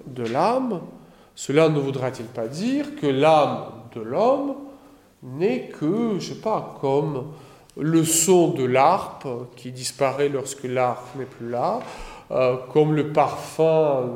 [0.06, 0.82] de l'âme,
[1.36, 3.66] cela ne voudra-t-il pas dire que l'âme
[3.96, 4.56] de l'homme
[5.24, 7.28] n'est que, je sais pas, comme
[7.78, 11.80] le son de l'arpe qui disparaît lorsque l'arpe n'est plus là,
[12.32, 14.10] euh, comme le parfum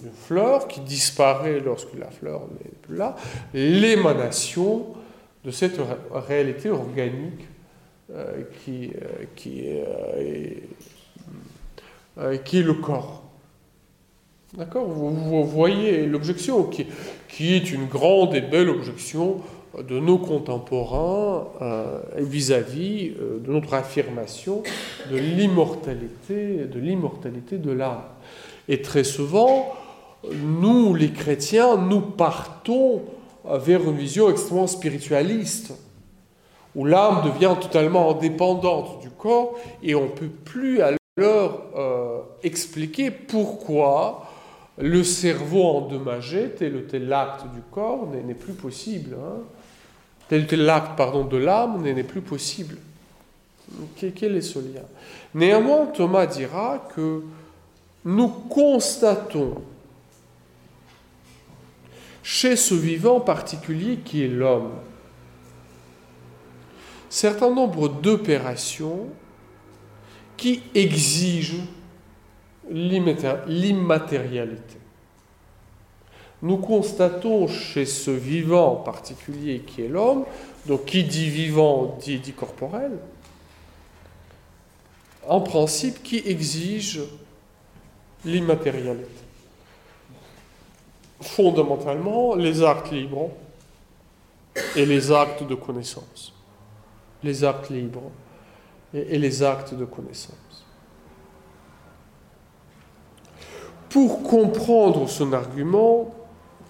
[0.00, 3.16] d'une fleur qui disparaît lorsque la fleur n'est plus là,
[3.54, 4.86] l'émanation
[5.44, 5.80] de cette
[6.12, 7.46] réalité organique
[8.10, 9.66] euh, qui, euh, qui,
[12.58, 13.22] est le corps.
[14.54, 14.86] D'accord?
[14.86, 16.86] Vous, voyez l'objection qui,
[17.28, 19.40] qui, est une grande et belle objection
[19.78, 21.46] de nos contemporains
[22.16, 24.62] vis-à-vis de notre affirmation
[25.10, 28.02] de l'immortalité, de l'immortalité de l'âme.
[28.68, 29.72] Et très souvent,
[30.30, 33.02] nous, les chrétiens, nous partons
[33.44, 35.72] vers une vision extrêmement spiritualiste
[36.74, 43.10] où l'âme devient totalement indépendante du corps et on ne peut plus alors euh, expliquer
[43.10, 44.26] pourquoi
[44.78, 49.16] le cerveau endommagé, tel ou tel acte du corps, n'est plus possible.
[49.20, 49.42] Hein.
[50.32, 52.78] Tel ou tel acte pardon, de l'âme n'est plus possible.
[53.96, 54.80] Quel est ce lien?
[55.34, 57.22] Néanmoins, Thomas dira que
[58.06, 59.60] nous constatons
[62.22, 64.70] chez ce vivant particulier qui est l'homme,
[67.10, 69.08] certain nombre d'opérations
[70.38, 71.60] qui exigent
[72.70, 74.78] l'immatérialité.
[76.42, 80.24] Nous constatons chez ce vivant particulier qui est l'homme,
[80.66, 82.98] donc qui dit vivant dit, dit corporel,
[85.26, 87.00] en principe qui exige
[88.24, 89.06] l'immatérialité.
[91.20, 93.30] Fondamentalement, les actes libres
[94.74, 96.32] et les actes de connaissance
[97.22, 98.10] les actes libres
[98.94, 100.36] et, les actes de connaissance.
[103.88, 106.14] Pour comprendre son argument,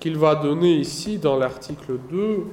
[0.03, 2.45] qu'il va donner ici dans l'article 2,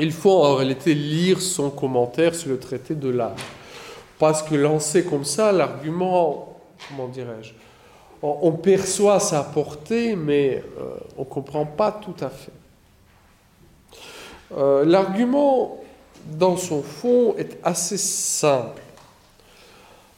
[0.00, 3.36] il faut en réalité lire son commentaire sur le traité de l'âme.
[4.18, 7.54] Parce que lancé comme ça, l'argument, comment dirais-je,
[8.20, 12.52] on, perçoit sa portée, mais euh, on ne comprend pas tout à fait.
[14.58, 15.78] Euh, l'argument,
[16.26, 18.82] dans son fond, est assez simple,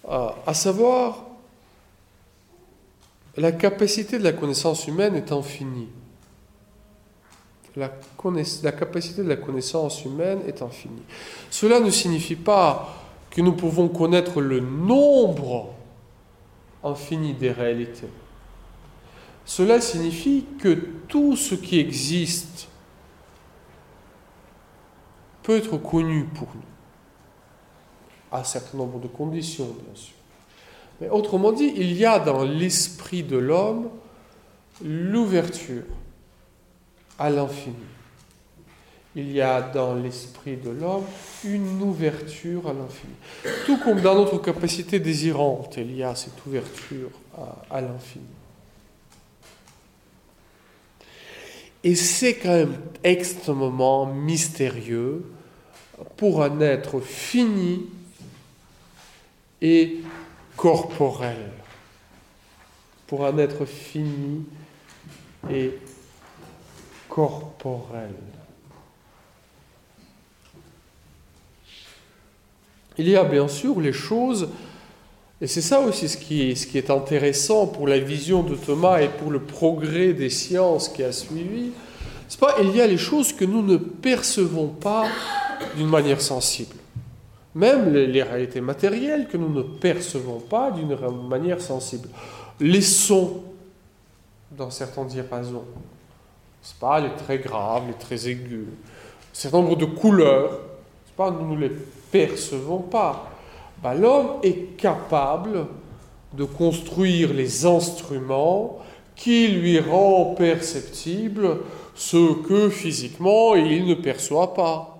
[0.08, 1.25] euh, à savoir,
[3.36, 5.88] la capacité de la connaissance humaine est infinie.
[7.76, 7.90] La,
[8.72, 11.02] capacité de la connaissance humaine est infinie.
[11.50, 12.94] Cela ne signifie pas
[13.30, 15.74] que nous pouvons connaître le nombre
[16.82, 18.08] infini des réalités.
[19.44, 20.72] Cela signifie que
[21.06, 22.68] tout ce qui existe
[25.42, 26.62] peut être connu pour nous,
[28.32, 30.15] à un certain nombre de conditions, bien sûr.
[31.00, 33.90] Mais autrement dit, il y a dans l'esprit de l'homme
[34.82, 35.84] l'ouverture
[37.18, 37.74] à l'infini.
[39.14, 41.04] il y a dans l'esprit de l'homme
[41.44, 43.14] une ouverture à l'infini.
[43.64, 48.24] Tout comme dans notre capacité désirante, il y a cette ouverture à, à l'infini.
[51.82, 55.24] Et c'est quand même extrêmement mystérieux
[56.16, 57.86] pour un être fini
[59.62, 60.00] et
[60.56, 61.50] corporel.
[63.06, 64.44] Pour un être fini
[65.50, 65.72] et
[67.08, 68.14] corporel.
[72.98, 74.48] Il y a bien sûr les choses,
[75.40, 78.54] et c'est ça aussi ce qui, est, ce qui est intéressant pour la vision de
[78.54, 81.72] Thomas et pour le progrès des sciences qui a suivi.
[82.40, 85.06] Pas, il y a les choses que nous ne percevons pas
[85.76, 86.74] d'une manière sensible.
[87.56, 90.94] Même les, réalités matérielles que nous ne percevons pas d'une
[91.26, 92.06] manière sensible.
[92.60, 93.44] Les sons
[94.50, 95.64] dans certains diapasons.
[96.60, 98.66] C'est pas les très graves, les très aigus.
[99.32, 100.60] Certain nombre de couleurs.
[101.16, 101.72] Pas nous ne les
[102.12, 103.30] percevons pas.
[103.82, 105.66] Ben, L'homme est capable
[106.34, 108.80] de construire les instruments
[109.14, 111.60] qui lui rend perceptible
[111.94, 114.98] ce que physiquement il ne perçoit pas.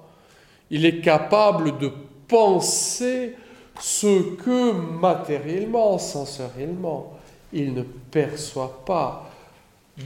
[0.70, 1.93] Il est capable de
[2.28, 3.35] penser
[3.81, 7.15] ce que matériellement, sensoriellement,
[7.53, 9.31] il ne perçoit pas.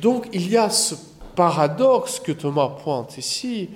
[0.01, 0.95] Donc il y a ce
[1.35, 3.71] paradoxe que Thomas pointe ici,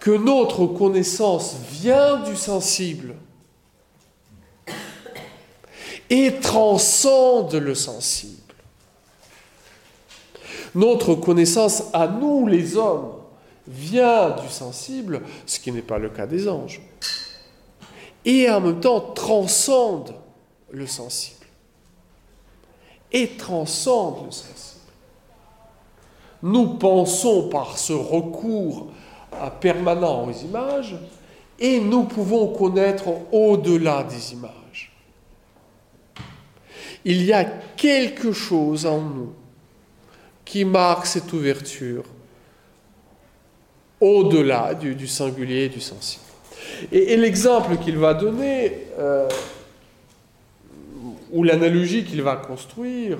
[0.00, 3.14] que notre connaissance vient du sensible
[6.10, 8.54] et transcende le sensible.
[10.74, 13.12] Notre connaissance à nous, les hommes,
[13.66, 16.82] vient du sensible, ce qui n'est pas le cas des anges,
[18.24, 20.14] et en même temps transcende
[20.70, 21.46] le sensible.
[23.12, 24.80] Et transcende le sensible.
[26.42, 28.88] Nous pensons par ce recours
[29.60, 30.96] permanent aux images,
[31.58, 34.92] et nous pouvons connaître au-delà des images.
[37.04, 39.32] Il y a quelque chose en nous
[40.44, 42.04] qui marque cette ouverture
[44.00, 46.23] au-delà du, singulier et du sensible.
[46.92, 49.28] Et, l'exemple qu'il va donner, euh,
[51.32, 53.18] ou l'analogie qu'il va construire,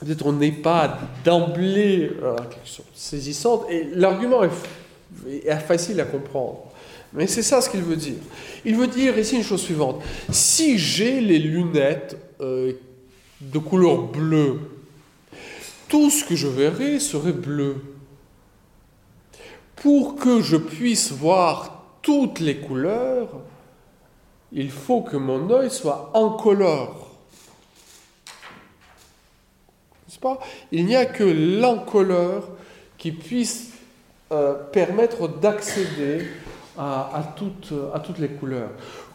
[0.00, 2.36] peut-être on n'est pas d'emblée euh,
[2.94, 6.72] saisissante, et l'argument est, est facile à comprendre.
[7.12, 8.16] Mais c'est ça ce qu'il veut dire.
[8.64, 10.02] Il veut dire ici une chose suivante.
[10.30, 12.72] Si j'ai les lunettes euh,
[13.40, 14.60] de couleur bleue,
[15.88, 17.76] tout ce que je verrai serait bleu.
[19.82, 23.28] Pour que je puisse voir toutes les couleurs,
[24.52, 27.10] il faut que mon œil soit incolore.
[30.70, 32.44] Il n'y a que l'incolore
[32.96, 33.72] qui puisse
[34.30, 36.28] euh, permettre d'accéder
[36.78, 38.70] à, toutes, à toutes les couleurs.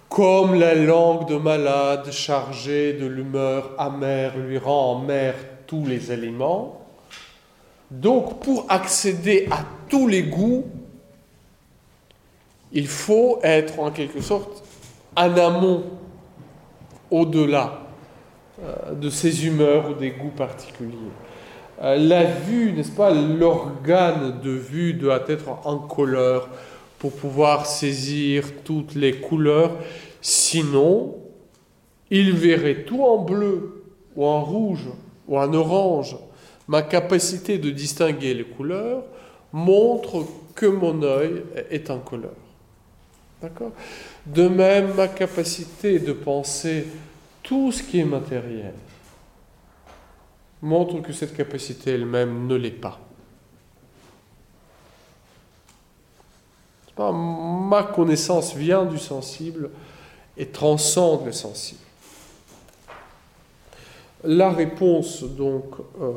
[0.10, 5.36] Comme la langue de malade chargée de l'humeur amère lui rend amère
[5.66, 6.87] tous les éléments.
[7.90, 9.60] Donc, pour accéder à
[9.90, 10.66] tous les goûts,
[12.72, 14.64] il faut être en quelque sorte
[15.16, 15.84] en amont,
[17.10, 17.82] au-delà
[18.62, 20.94] euh, de ces humeurs ou des goûts particuliers.
[21.82, 26.50] Euh, la vue, n'est-ce pas, l'organe de vue doit être en couleur
[27.00, 29.72] pour pouvoir saisir toutes les couleurs.
[30.22, 31.16] Sinon,
[32.10, 33.84] il verrait tout en bleu
[34.16, 34.88] ou en rouge
[35.28, 36.18] ou en orange,
[36.68, 39.04] ma capacité de distinguer les couleurs
[39.54, 40.26] montre
[40.56, 42.34] que mon œil est en couleur.
[43.42, 43.72] D'accord?
[44.26, 46.88] De même, ma capacité de penser
[47.44, 48.74] tout ce qui est matériel
[50.62, 53.00] montre que cette capacité elle-même ne l'est pas.
[56.98, 59.70] Ma connaissance vient du sensible
[60.36, 61.82] et transcende le sensible.
[64.24, 66.12] La réponse, donc, euh,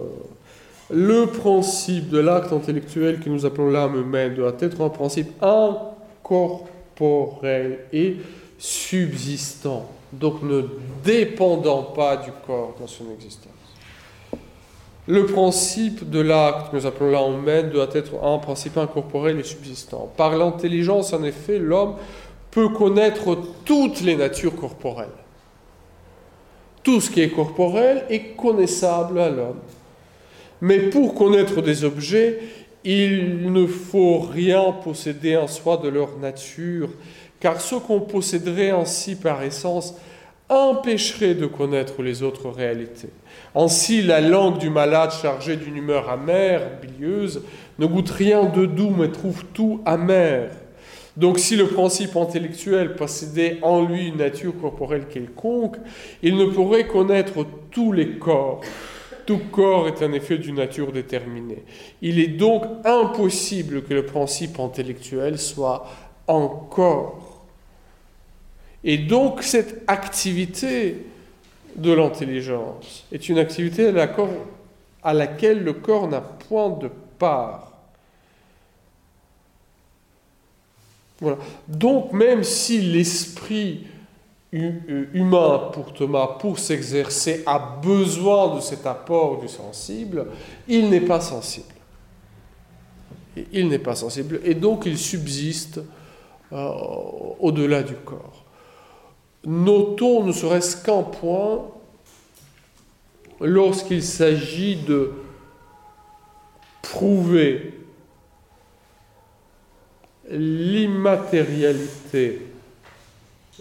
[0.93, 7.81] le principe de l'acte intellectuel que nous appelons l'âme humaine doit être un principe incorporel
[7.93, 8.17] et
[8.59, 10.63] subsistant, donc ne
[11.05, 13.53] dépendant pas du corps dans son existence.
[15.07, 19.45] Le principe de l'acte que nous appelons l'âme humaine doit être un principe incorporel et
[19.45, 20.13] subsistant.
[20.17, 21.97] Par l'intelligence, en effet, l'homme
[22.51, 25.09] peut connaître toutes les natures corporelles.
[26.83, 29.61] Tout ce qui est corporel est connaissable à l'homme.
[30.61, 32.39] Mais pour connaître des objets,
[32.85, 36.91] il ne faut rien posséder en soi de leur nature,
[37.39, 39.95] car ce qu'on posséderait ainsi par essence
[40.49, 43.11] empêcherait de connaître les autres réalités.
[43.55, 47.43] Ainsi, la langue du malade chargée d'une humeur amère, bilieuse,
[47.79, 50.51] ne goûte rien de doux, mais trouve tout amer.
[51.17, 55.77] Donc si le principe intellectuel possédait en lui une nature corporelle quelconque,
[56.23, 58.61] il ne pourrait connaître tous les corps.
[59.27, 61.63] Tout corps est un effet d'une nature déterminée.
[62.03, 65.87] Il est donc impossible que le principe intellectuel soit
[66.29, 67.45] un corps.
[68.83, 71.07] Et donc cette activité
[71.77, 73.93] de l'intelligence est une activité
[75.03, 77.71] à laquelle le corps n'a point de part.
[81.69, 83.87] Donc même si l'esprit
[84.53, 90.27] humain pour Thomas, pour s'exercer, a besoin de cet apport du sensible,
[90.67, 91.67] il n'est pas sensible.
[93.53, 95.81] Il n'est pas sensible et donc il subsiste
[96.53, 96.69] euh,
[97.39, 98.45] au-delà du corps.
[99.45, 101.69] Notons ne serait-ce qu'un point
[103.41, 105.13] lorsqu'il s'agit de
[106.83, 107.75] prouver
[110.29, 112.50] l'immatérialité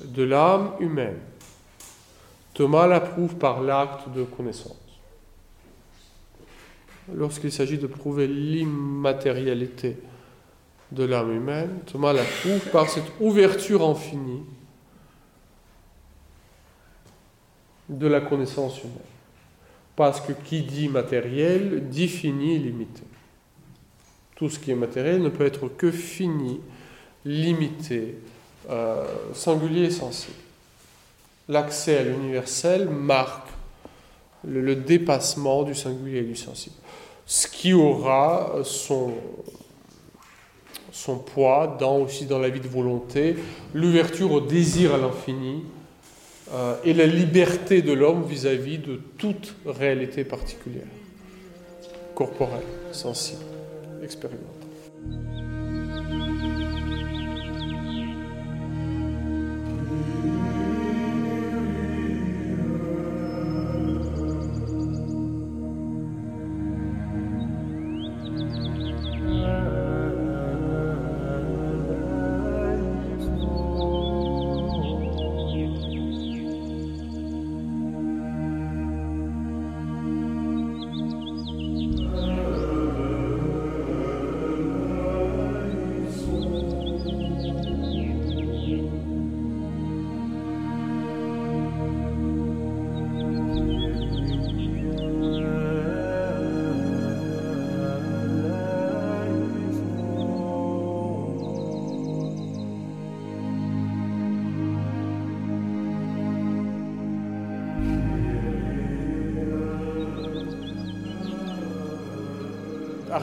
[0.05, 1.19] de l'âme humaine.
[2.53, 4.76] Thomas l'approuve par l'acte de connaissance.
[7.13, 9.97] Lorsqu'il s'agit de prouver l'immatérialité
[10.91, 14.43] de l'âme humaine, Thomas l'approuve par cette ouverture infinie
[17.88, 18.97] de la connaissance humaine.
[19.95, 23.03] Parce que qui dit matériel dit fini limité.
[24.35, 26.61] Tout ce qui est matériel ne peut être que fini,
[27.26, 28.15] limité,
[28.69, 30.38] euh, singulier et sensible.
[31.48, 33.49] L'accès à l'universel marque
[34.48, 36.76] le, dépassement du singulier et du sensible.
[37.26, 39.14] Ce qui aura son,
[40.91, 43.36] son poids dans, aussi dans la vie de volonté,
[43.73, 45.64] l'ouverture au désir à l'infini
[46.53, 50.88] euh, et la liberté de l'homme vis-à-vis de toute réalité particulière,
[52.15, 53.44] corporelle, sensible
[54.03, 54.40] expérimente.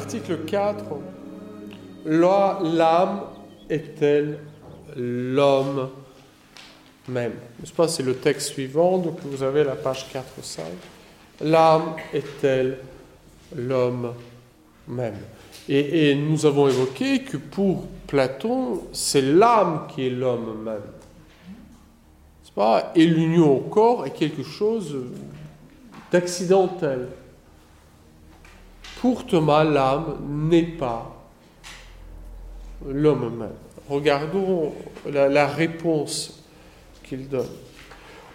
[0.06, 0.84] Article 4,
[2.06, 3.22] l'âme
[3.68, 4.38] est-elle
[4.96, 5.90] l'homme
[7.08, 7.32] même?
[7.88, 10.64] C'est le texte suivant, donc vous avez la page 4 5.
[11.40, 12.78] L'âme est-elle
[13.56, 14.12] l'homme
[14.86, 15.16] même?
[15.68, 20.82] Et, nous avons évoqué que pour Platon, c'est l'âme qui est l'homme même.
[22.54, 24.96] Pas Et l'union au corps est quelque chose
[26.12, 27.08] d'accidentel.
[29.14, 31.16] Thomas, l'âme n'est pas
[32.84, 33.50] l'homme même.
[33.88, 34.72] Regardons
[35.08, 36.42] la, réponse
[37.04, 37.46] qu'il donne.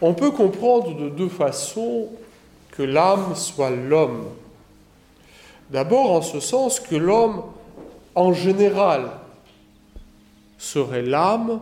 [0.02, 2.07] On peut comprendre de deux façons
[2.72, 4.26] que l'âme soit l'homme.
[5.69, 7.43] D'abord en ce sens que l'homme,
[8.15, 9.10] en général,
[10.57, 11.60] serait l'âme,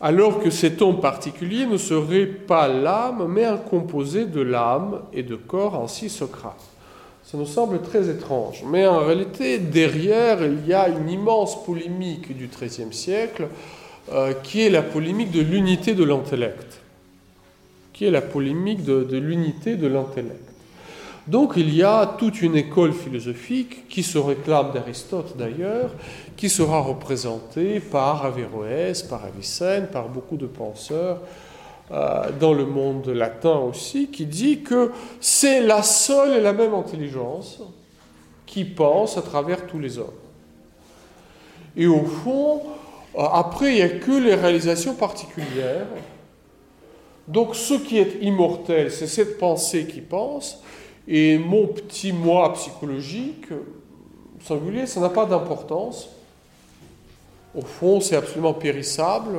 [0.00, 5.22] alors que cet homme particulier ne serait pas l'âme, mais un composé de l'âme et
[5.22, 6.67] de corps, ainsi Socrate.
[7.30, 8.64] Ça nous semble très étrange.
[8.66, 13.48] Mais en réalité, derrière, il y a une immense polémique du XIIIe siècle,
[14.10, 16.80] euh, qui est la polémique de l'unité de l'intellect.
[17.92, 20.40] Qui est la polémique de, l'unité de l'intellect.
[21.26, 25.90] Donc il y a toute une école philosophique qui se réclame d'Aristote d'ailleurs,
[26.34, 31.18] qui sera représentée par Averroès, par Avicenne, par beaucoup de penseurs
[31.90, 37.60] dans le monde latin aussi, qui dit que c'est la seule et la même intelligence
[38.48, 40.06] qui pense à travers tous les hommes.
[41.76, 42.62] Et au fond,
[43.16, 45.86] euh, après, il n'y a que les réalisations particulières.
[47.28, 50.62] Donc ce qui est immortel, c'est cette pensée qui pense,
[51.06, 53.46] et mon petit moi psychologique,
[54.42, 56.08] singulier, ça n'a pas d'importance.
[57.54, 59.36] Au fond, c'est absolument périssable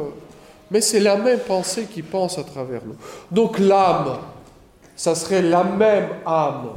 [0.72, 2.96] Mais c'est la même pensée qui pense à travers nous.
[3.32, 4.18] Donc l'âme,
[4.96, 6.70] ça serait la même âme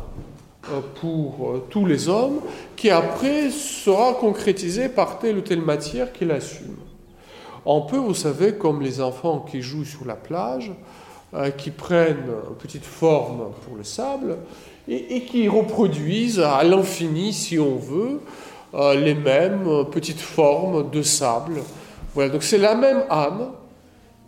[0.70, 2.38] euh, pour euh, tous les hommes,
[2.76, 6.76] qui après sera concrétisée par telle ou telle matière qu'il assume.
[7.64, 10.70] On peut, vous savez, comme les enfants qui jouent sur la plage,
[11.34, 14.38] euh, qui prennent une petite forme pour le sable
[14.86, 18.20] et, qui reproduisent à l'infini, si on veut,
[18.94, 21.60] les mêmes petites formes de sable.
[22.14, 23.50] Voilà, donc c'est la même âme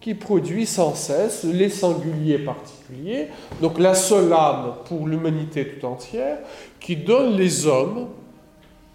[0.04, 3.28] qui produit sans cesse les singuliers particuliers,
[3.62, 6.40] donc la seule âme pour l'humanité tout entière,
[6.78, 8.08] qui donne les hommes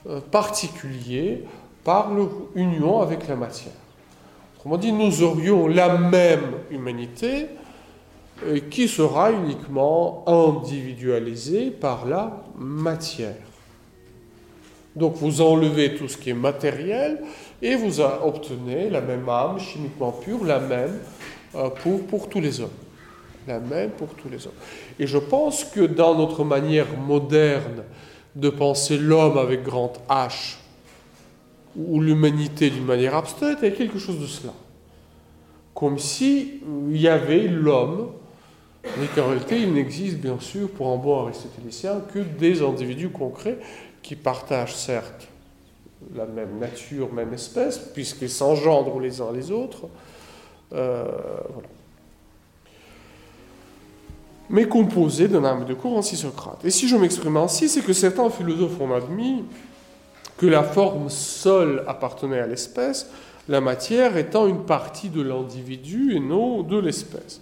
[0.08, 1.46] euh, particuliers
[1.84, 3.74] par leur union avec la matière.
[4.56, 7.48] Autrement dit, nous aurions la même humanité
[8.46, 13.34] euh, qui sera uniquement individualisée par la matière.
[14.96, 17.24] Donc vous enlevez tout ce qui est matériel
[17.62, 21.00] et vous obtenez la même âme chimiquement pure, la même
[21.56, 22.70] euh, pour, pour tous les hommes.
[23.48, 24.54] La même pour tous les hommes.
[25.00, 27.84] Et je pense que dans notre manière moderne
[28.36, 30.58] de penser l'homme avec grand H,
[31.76, 34.54] ou l'humanité d'une manière abstraite, il y a quelque chose de cela.
[35.74, 38.12] Comme si il y avait l'homme,
[38.84, 43.60] mais qu'en réalité il n'existe bien sûr pour un bon aristotélicien que des individus concrets
[44.02, 45.29] qui partagent certes
[46.16, 49.88] la même nature, même espèce, puisqu'ils s'engendrent les uns les autres.
[50.74, 51.06] Euh,
[54.50, 56.66] Mais composés d'un âme de cour ainsi Socrate.
[56.66, 59.44] Et si je m'exprime ainsi, c'est que certains philosophes ont admis
[60.38, 63.12] que la forme seule appartenait à l'espèce,
[63.48, 67.42] la matière étant une partie de l'individu et non de l'espèce.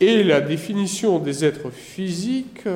[0.00, 2.68] Et la définition des êtres physiques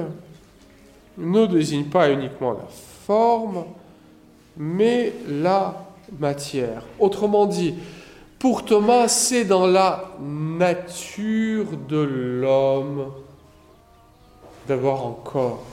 [1.17, 2.67] ne désigne pas uniquement la
[3.07, 3.65] forme,
[4.57, 5.87] mais la
[6.19, 6.85] matière.
[6.99, 7.75] Autrement dit,
[8.39, 13.13] pour Thomas, c'est dans la nature de l'homme
[14.67, 15.65] d'avoir un corps.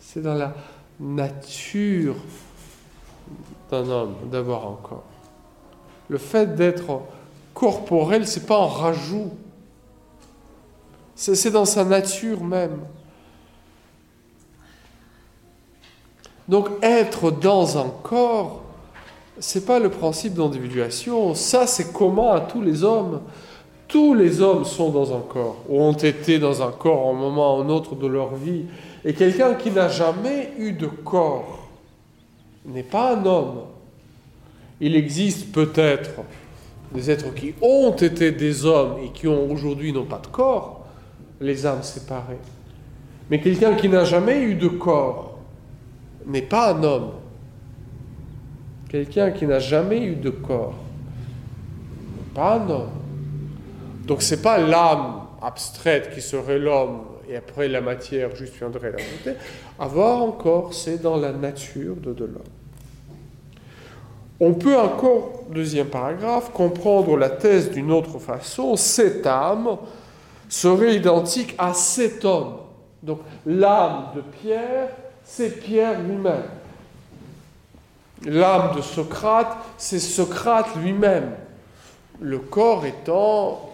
[0.00, 0.54] C'est dans la
[0.98, 2.16] nature
[3.70, 5.04] d'un homme d'avoir un corps.
[6.08, 7.02] Le fait d'être
[7.54, 9.30] corporel, c'est pas un rajout.
[11.14, 12.80] C'est dans sa nature même.
[16.48, 18.62] Donc être dans un corps,
[19.38, 23.20] c'est pas le principe d'individuation, ça c'est commun à tous les hommes.
[23.86, 27.14] Tous les hommes sont dans un corps, ou ont été dans un corps à un
[27.14, 28.64] moment ou un autre de leur vie.
[29.04, 31.68] Et quelqu'un qui n'a jamais eu de corps
[32.66, 33.60] n'est pas un homme.
[34.80, 36.10] Il existe peut-être
[36.92, 40.86] des êtres qui ont été des hommes et qui ont aujourd'hui n'ont pas de corps,
[41.40, 42.38] les âmes séparées.
[43.30, 45.27] Mais quelqu'un qui n'a jamais eu de corps
[46.28, 47.10] n'est pas un homme.
[48.88, 50.74] Quelqu'un qui n'a jamais eu de corps
[52.34, 52.90] pas un homme.
[54.06, 58.92] Donc ce n'est pas l'âme abstraite qui serait l'homme et après la matière juste viendrait
[58.92, 59.40] la volonté.
[59.78, 62.42] Avoir encore, c'est dans la nature de l'homme.
[64.40, 68.76] On peut encore, deuxième paragraphe, comprendre la thèse d'une autre façon.
[68.76, 69.76] Cette âme
[70.48, 72.58] serait identique à cet homme.
[73.02, 74.90] Donc l'âme de Pierre
[75.28, 76.42] c'est Pierre lui-même.
[78.24, 81.32] L'âme de Socrate, c'est Socrate lui-même.
[82.18, 83.70] Le corps étant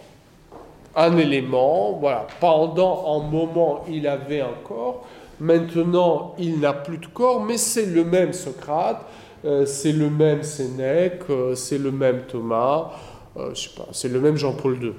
[0.96, 2.02] un élément,
[2.40, 5.06] pendant un moment il avait un corps,
[5.40, 9.00] maintenant il n'a plus de corps, mais c'est le même Socrate,
[9.44, 12.90] euh, c'est le même Sénèque, euh, c'est le même Thomas,
[13.36, 13.54] euh,
[13.92, 14.92] c'est le même Jean-Paul II.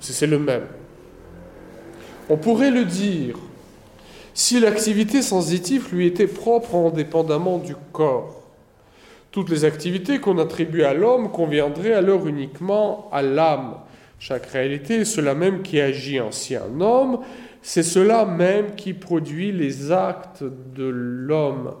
[0.00, 0.66] C'est le même.
[2.28, 3.36] On pourrait le dire
[4.36, 8.42] si l'activité sensitive lui était propre indépendamment du corps.
[9.30, 13.76] Toutes les activités qu'on attribue à l'homme conviendraient alors uniquement à l'âme.
[14.18, 17.20] Chaque réalité est cela même qui agit ainsi un homme,
[17.62, 21.72] c'est cela même qui produit les actes de l'homme.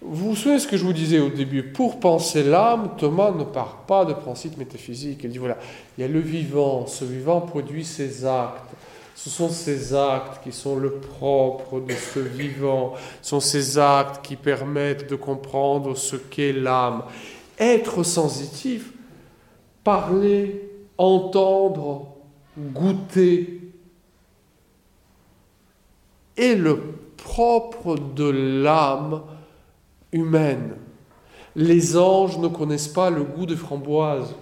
[0.00, 3.44] Vous vous souvenez ce que je vous disais au début Pour penser l'âme, Thomas ne
[3.44, 5.20] part pas de principe métaphysique.
[5.22, 5.58] Il dit voilà,
[5.96, 8.61] il y a le vivant, ce vivant produit ses actes.
[9.24, 14.24] Ce sont ces actes qui sont le propre de ce vivant, ce sont ces actes
[14.26, 17.04] qui permettent de comprendre ce qu'est l'âme.
[17.56, 18.90] Être sensitif,
[19.84, 20.68] parler,
[20.98, 22.08] entendre,
[22.58, 23.60] goûter,
[26.36, 26.80] est le
[27.16, 29.22] propre de l'âme
[30.10, 30.74] humaine.
[31.54, 34.34] Les anges ne connaissent pas le goût des framboises.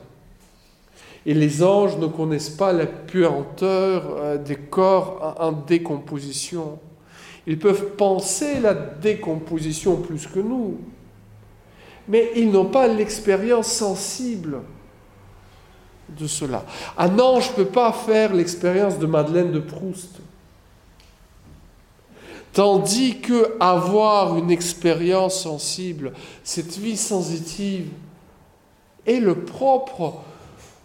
[1.26, 6.78] Et les anges ne connaissent pas la puanteur euh, des corps en décomposition.
[7.46, 10.78] Ils peuvent penser la décomposition plus que nous.
[12.08, 14.62] mais ils n'ont pas l'expérience sensible
[16.18, 16.64] de cela.
[16.98, 20.18] Un ange ne peut pas faire l'expérience de Madeleine de Proust.
[22.52, 27.90] Tandis que avoir une expérience sensible, cette vie sensitive,
[29.06, 30.22] est le propre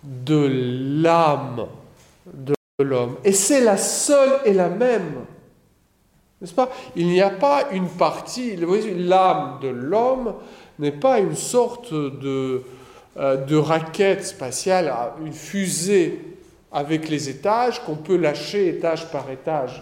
[0.06, 1.68] de l'âme
[2.26, 3.18] de l'homme.
[3.24, 5.26] Et c'est la seule et la même.
[6.42, 6.70] N'est-ce pas?
[6.96, 10.36] Il n'y a pas une partie, l'âme de l'homme
[10.80, 12.64] n'est pas une sorte de,
[13.18, 14.94] euh, de raquette spatiale,
[15.26, 16.20] une fusée
[16.72, 19.82] avec les étages qu'on peut lâcher étage par étage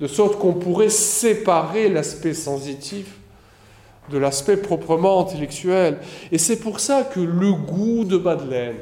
[0.00, 3.16] de sorte qu'on pourrait séparer l'aspect sensitif
[4.10, 5.98] de l'aspect proprement intellectuel.
[6.32, 8.78] Et c'est pour ça que le goût de Madeleine,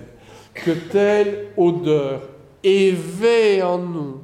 [0.65, 2.23] que telle odeur
[2.63, 4.21] éveille en nous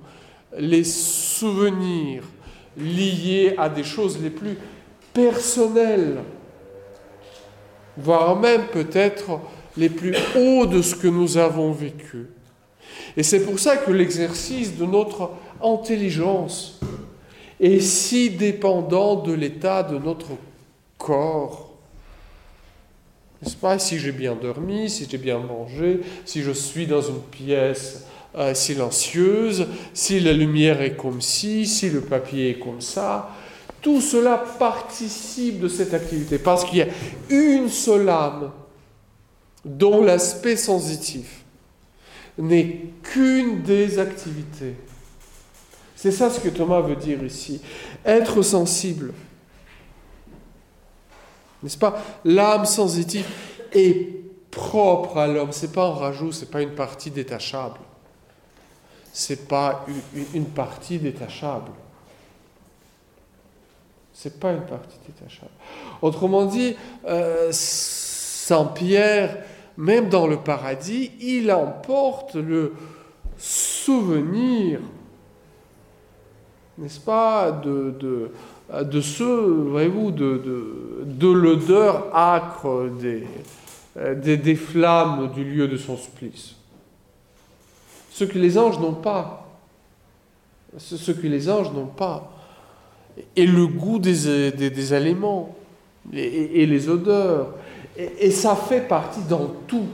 [0.58, 2.24] les souvenirs
[2.76, 4.56] liés à des choses les plus
[5.12, 6.18] personnelles,
[7.96, 9.40] voire même peut-être
[9.76, 12.26] les plus hauts de ce que nous avons vécu.
[13.16, 15.30] Et c'est pour ça que l'exercice de notre
[15.62, 16.80] intelligence
[17.60, 20.30] est si dépendant de l'état de notre
[20.98, 21.63] corps.
[23.44, 28.06] N'est-ce Si j'ai bien dormi, si j'ai bien mangé, si je suis dans une pièce
[28.36, 33.30] euh, silencieuse, si la lumière est comme ci, si le papier est comme ça,
[33.80, 36.88] tout cela participe de cette activité parce qu'il y a
[37.28, 38.50] une seule âme
[39.64, 41.44] dont l'aspect sensitif
[42.38, 44.74] n'est qu'une des activités.
[45.94, 47.60] C'est ça ce que Thomas veut dire ici.
[48.04, 49.12] Être sensible.
[51.64, 52.00] N'est-ce pas?
[52.24, 53.26] L'âme sensitive
[53.72, 54.06] est
[54.52, 55.50] propre à l'homme.
[55.50, 57.80] C'est pas un rajout, c'est pas une partie détachable.
[59.12, 59.84] C'est pas
[60.34, 61.72] une, partie détachable.
[64.12, 65.52] C'est pas une partie détachable.
[66.02, 66.76] Autrement dit,
[67.06, 69.38] euh, Saint Pierre
[69.76, 72.72] même dans le paradis, il emporte le
[73.36, 74.80] souvenir,
[76.78, 78.30] n'est-ce pas, de, de,
[78.72, 85.96] de ce, voyez-vous, de, de, de l'odeur âcre des, des, flammes du lieu de son
[85.96, 86.54] supplice.
[88.10, 89.46] Ce que les anges n'ont pas.
[90.78, 92.32] Ce que les anges n'ont pas.
[93.36, 95.54] Et le goût des, des, des aliments,
[96.12, 97.54] et, et les odeurs,
[97.96, 99.86] et, ça fait partie dans tout.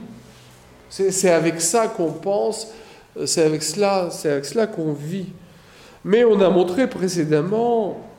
[0.89, 2.67] C'est avec ça qu'on pense,
[3.25, 5.27] c'est avec cela, c'est avec cela qu'on vit.
[6.03, 8.10] Mais on a montré précédemment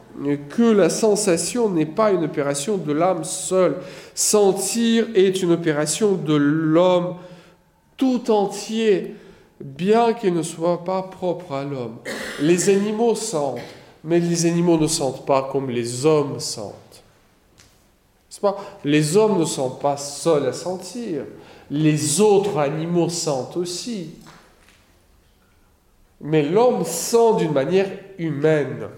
[0.49, 3.77] que la sensation n'est pas une opération de l'âme seule.
[4.15, 7.17] Sentir est une opération de l'homme
[7.97, 9.15] tout entier,
[9.61, 11.99] bien qu'il ne soit pas propre à l'homme.
[12.41, 13.61] Les animaux sentent,
[14.05, 16.75] mais les animaux ne sentent pas comme les hommes sentent.
[18.85, 21.25] Les hommes ne sont pas seuls à sentir,
[21.71, 24.11] les autres animaux sentent aussi.
[26.21, 28.89] Mais l'homme sent d'une manière humaine,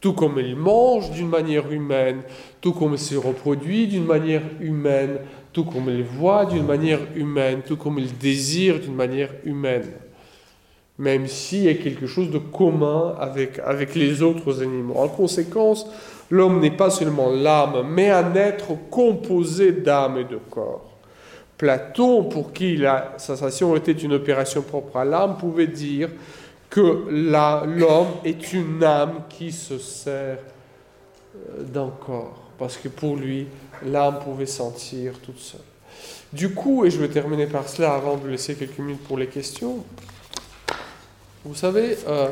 [0.00, 2.22] tout comme il mange d'une manière humaine,
[2.60, 5.18] tout comme il se reproduit d'une manière humaine,
[5.52, 9.90] tout comme il voit d'une manière humaine, tout comme il désire d'une manière humaine.
[10.98, 14.94] Même s'il y a quelque chose de commun avec, avec les autres animaux.
[14.96, 15.86] En conséquence,
[16.30, 20.92] L'homme n'est pas seulement l'âme, mais un être composé d'âme et de corps.
[21.56, 26.10] Platon, pour qui la sensation était une opération propre à l'âme, pouvait dire
[26.70, 30.38] que l'homme est une âme qui se sert
[31.34, 33.46] euh, d'un corps, parce que pour lui,
[33.84, 35.60] l'âme pouvait sentir toute seule.
[36.32, 39.28] Du coup, et je vais terminer par cela avant de laisser quelques minutes pour les
[39.28, 39.84] questions,
[41.44, 42.28] vous savez, euh,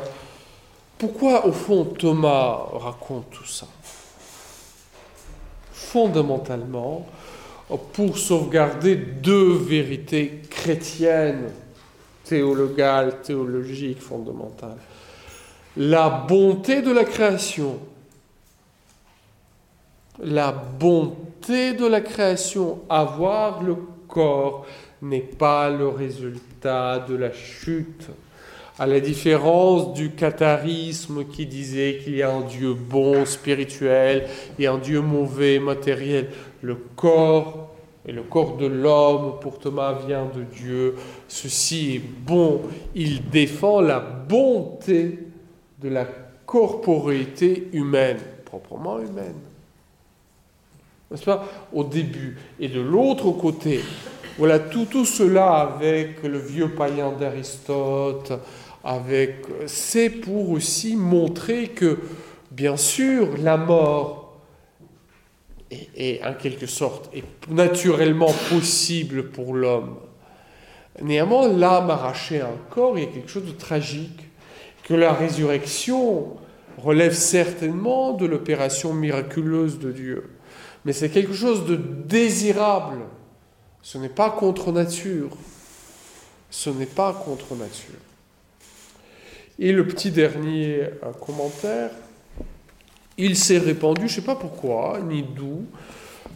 [0.97, 3.67] pourquoi au fond Thomas raconte tout ça?
[5.71, 7.07] Fondamentalement
[7.93, 11.51] pour sauvegarder deux vérités chrétiennes,
[12.27, 14.77] théologales, théologiques, fondamentales.
[15.75, 17.79] La bonté de la création.
[20.19, 23.75] La bonté de la création, avoir le
[24.07, 24.65] corps,
[25.01, 28.09] n'est pas le résultat de la chute
[28.79, 34.27] à la différence du catharisme qui disait qu'il y a un Dieu bon, spirituel,
[34.59, 36.29] et un Dieu mauvais, matériel,
[36.61, 37.75] le corps
[38.07, 40.95] et le corps de l'homme, pour Thomas, vient de Dieu.
[41.27, 42.61] Ceci est bon.
[42.95, 45.19] Il défend la bonté
[45.81, 46.07] de la
[46.45, 49.35] corporéité humaine, proprement humaine.
[51.11, 51.47] N'est-ce pas?
[51.73, 52.37] Au début.
[52.59, 53.81] Et de l'autre côté,
[54.37, 58.33] voilà tout, tout cela avec le vieux païen d'Aristote,
[58.83, 61.99] avec, c'est pour aussi montrer que,
[62.51, 64.37] bien sûr, la mort
[65.71, 67.09] est, en quelque sorte
[67.49, 69.95] naturellement possible pour l'homme.
[71.01, 74.29] Néanmoins, l'âme arrachée à un corps, il y a quelque chose de tragique,
[74.83, 76.37] que la résurrection
[76.77, 80.29] relève certainement de l'opération miraculeuse de Dieu.
[80.85, 83.01] Mais c'est quelque chose de désirable.
[83.81, 85.29] Ce n'est pas contre nature.
[86.49, 87.99] Ce n'est pas contre nature.
[89.59, 91.89] Et le petit dernier euh, commentaire,
[93.17, 95.65] il s'est répandu, je ne sais pas pourquoi, ni d'où,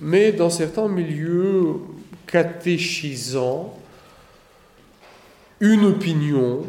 [0.02, 1.76] mais dans certains milieux
[2.26, 3.78] catéchisants,
[5.62, 6.64] une opinion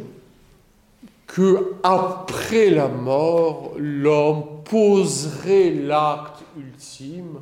[1.26, 7.40] que après la mort, l'homme poserait l'acte ultime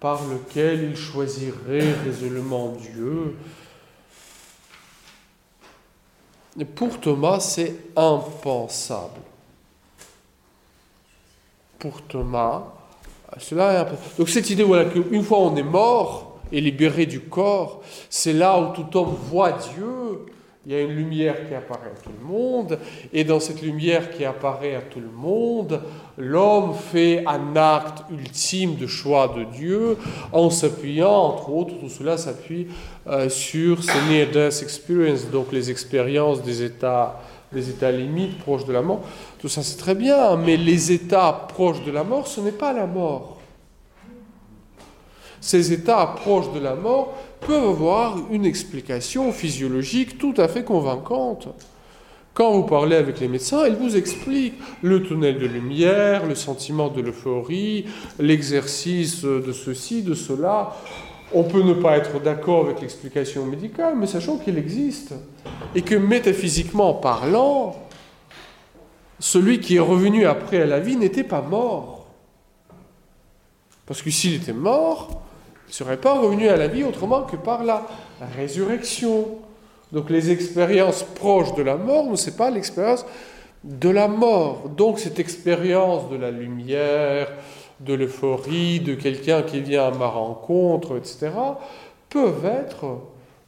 [0.00, 3.36] par lequel il choisirait résolument Dieu.
[6.58, 9.20] Et pour Thomas, c'est impensable.
[11.78, 12.64] Pour Thomas,
[13.38, 14.16] cela est impensable.
[14.16, 18.58] Donc cette idée, voilà, qu'une fois on est mort et libéré du corps, c'est là
[18.58, 20.24] où tout homme voit Dieu,
[20.66, 22.78] il y a une lumière qui apparaît à tout le monde,
[23.12, 25.80] et dans cette lumière qui apparaît à tout le monde,
[26.16, 29.98] l'homme fait un acte ultime de choix de Dieu
[30.32, 32.68] en s'appuyant, entre autres, tout cela s'appuie
[33.06, 37.20] euh, sur ces near-death experiences, donc les expériences des états,
[37.52, 39.02] des états limites proches de la mort.
[39.38, 42.72] Tout ça c'est très bien, mais les états proches de la mort, ce n'est pas
[42.72, 43.38] la mort.
[45.42, 47.12] Ces états proches de la mort,
[47.46, 51.48] peuvent avoir une explication physiologique tout à fait convaincante.
[52.34, 56.88] Quand vous parlez avec les médecins, ils vous expliquent le tunnel de lumière, le sentiment
[56.88, 57.86] de l'euphorie,
[58.18, 60.74] l'exercice de ceci, de cela.
[61.32, 65.14] On peut ne pas être d'accord avec l'explication médicale, mais sachant qu'il existe.
[65.76, 67.76] Et que métaphysiquement parlant,
[69.20, 72.06] celui qui est revenu après à la vie n'était pas mort.
[73.86, 75.22] Parce que s'il était mort,
[75.68, 77.86] ne serait pas revenu à la vie autrement que par la
[78.36, 79.38] résurrection.
[79.92, 83.06] Donc les expériences proches de la mort, ne c'est pas l'expérience
[83.62, 84.68] de la mort.
[84.68, 87.32] Donc cette expérience de la lumière,
[87.80, 91.30] de l'euphorie, de quelqu'un qui vient à ma rencontre, etc.,
[92.08, 92.98] peuvent être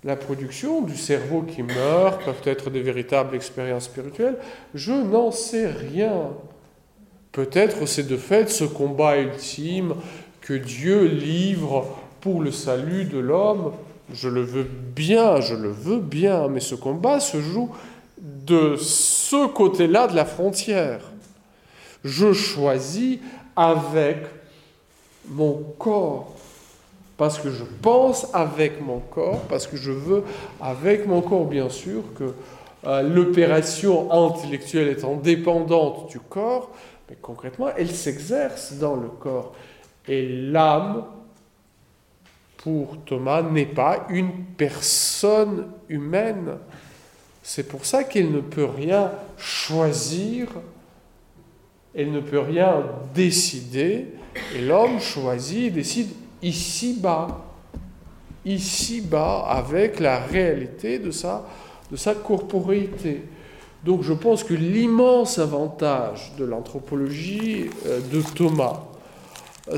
[0.04, 4.36] la production du cerveau qui meurt, peuvent être des véritables expériences spirituelles.
[4.74, 6.30] Je n'en sais rien.
[7.32, 9.94] Peut-être c'est de fait ce combat ultime
[10.40, 11.86] que Dieu livre
[12.26, 13.70] pour le salut de l'homme,
[14.12, 17.70] je le veux bien, je le veux bien, mais ce combat se joue
[18.18, 21.02] de ce côté-là de la frontière.
[22.02, 23.20] Je choisis
[23.54, 24.26] avec
[25.28, 26.32] mon corps,
[27.16, 30.24] parce que je pense avec mon corps, parce que je veux
[30.60, 32.34] avec mon corps, bien sûr, que
[32.88, 36.72] euh, l'opération intellectuelle étant dépendante du corps,
[37.08, 39.52] mais concrètement, elle s'exerce dans le corps.
[40.08, 41.04] Et l'âme
[43.04, 46.58] Thomas n'est pas une personne humaine.
[47.42, 50.48] C'est pour ça qu'il ne peut rien choisir,
[51.94, 52.84] elle ne peut rien
[53.14, 54.06] décider,
[54.54, 56.08] et l'homme choisit, décide
[56.42, 57.28] ici-bas,
[58.44, 61.46] ici-bas, avec la réalité de sa,
[61.90, 63.22] de sa corporéité.
[63.84, 68.82] Donc je pense que l'immense avantage de l'anthropologie euh, de Thomas,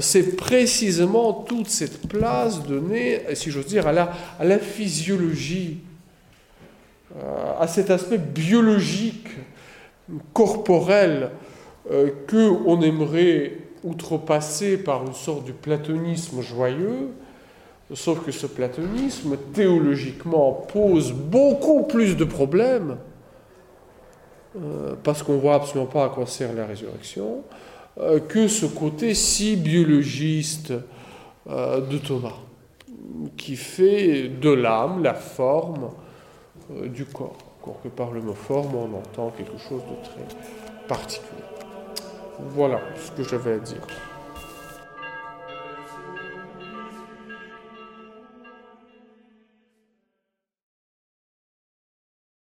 [0.00, 5.78] c'est précisément toute cette place donnée, si j'ose dire, à la, physiologie,
[7.16, 9.28] euh, à cet aspect biologique,
[10.32, 11.30] corporel,
[11.90, 17.08] euh, que on aimerait outrepasser par une sorte de platonisme joyeux,
[17.94, 22.98] sauf que ce platonisme, théologiquement, pose beaucoup plus de problèmes,
[24.56, 27.42] euh, parce qu'on voit absolument pas à quoi sert la résurrection,
[28.28, 30.72] que ce côté si biologiste
[31.48, 32.36] euh, de Thomas,
[33.38, 35.90] qui fait de l'âme la forme
[36.70, 37.38] euh, du corps.
[37.62, 41.42] Encore par le mot forme, on entend quelque chose de très particulier.
[42.50, 43.80] Voilà ce que j'avais à dire.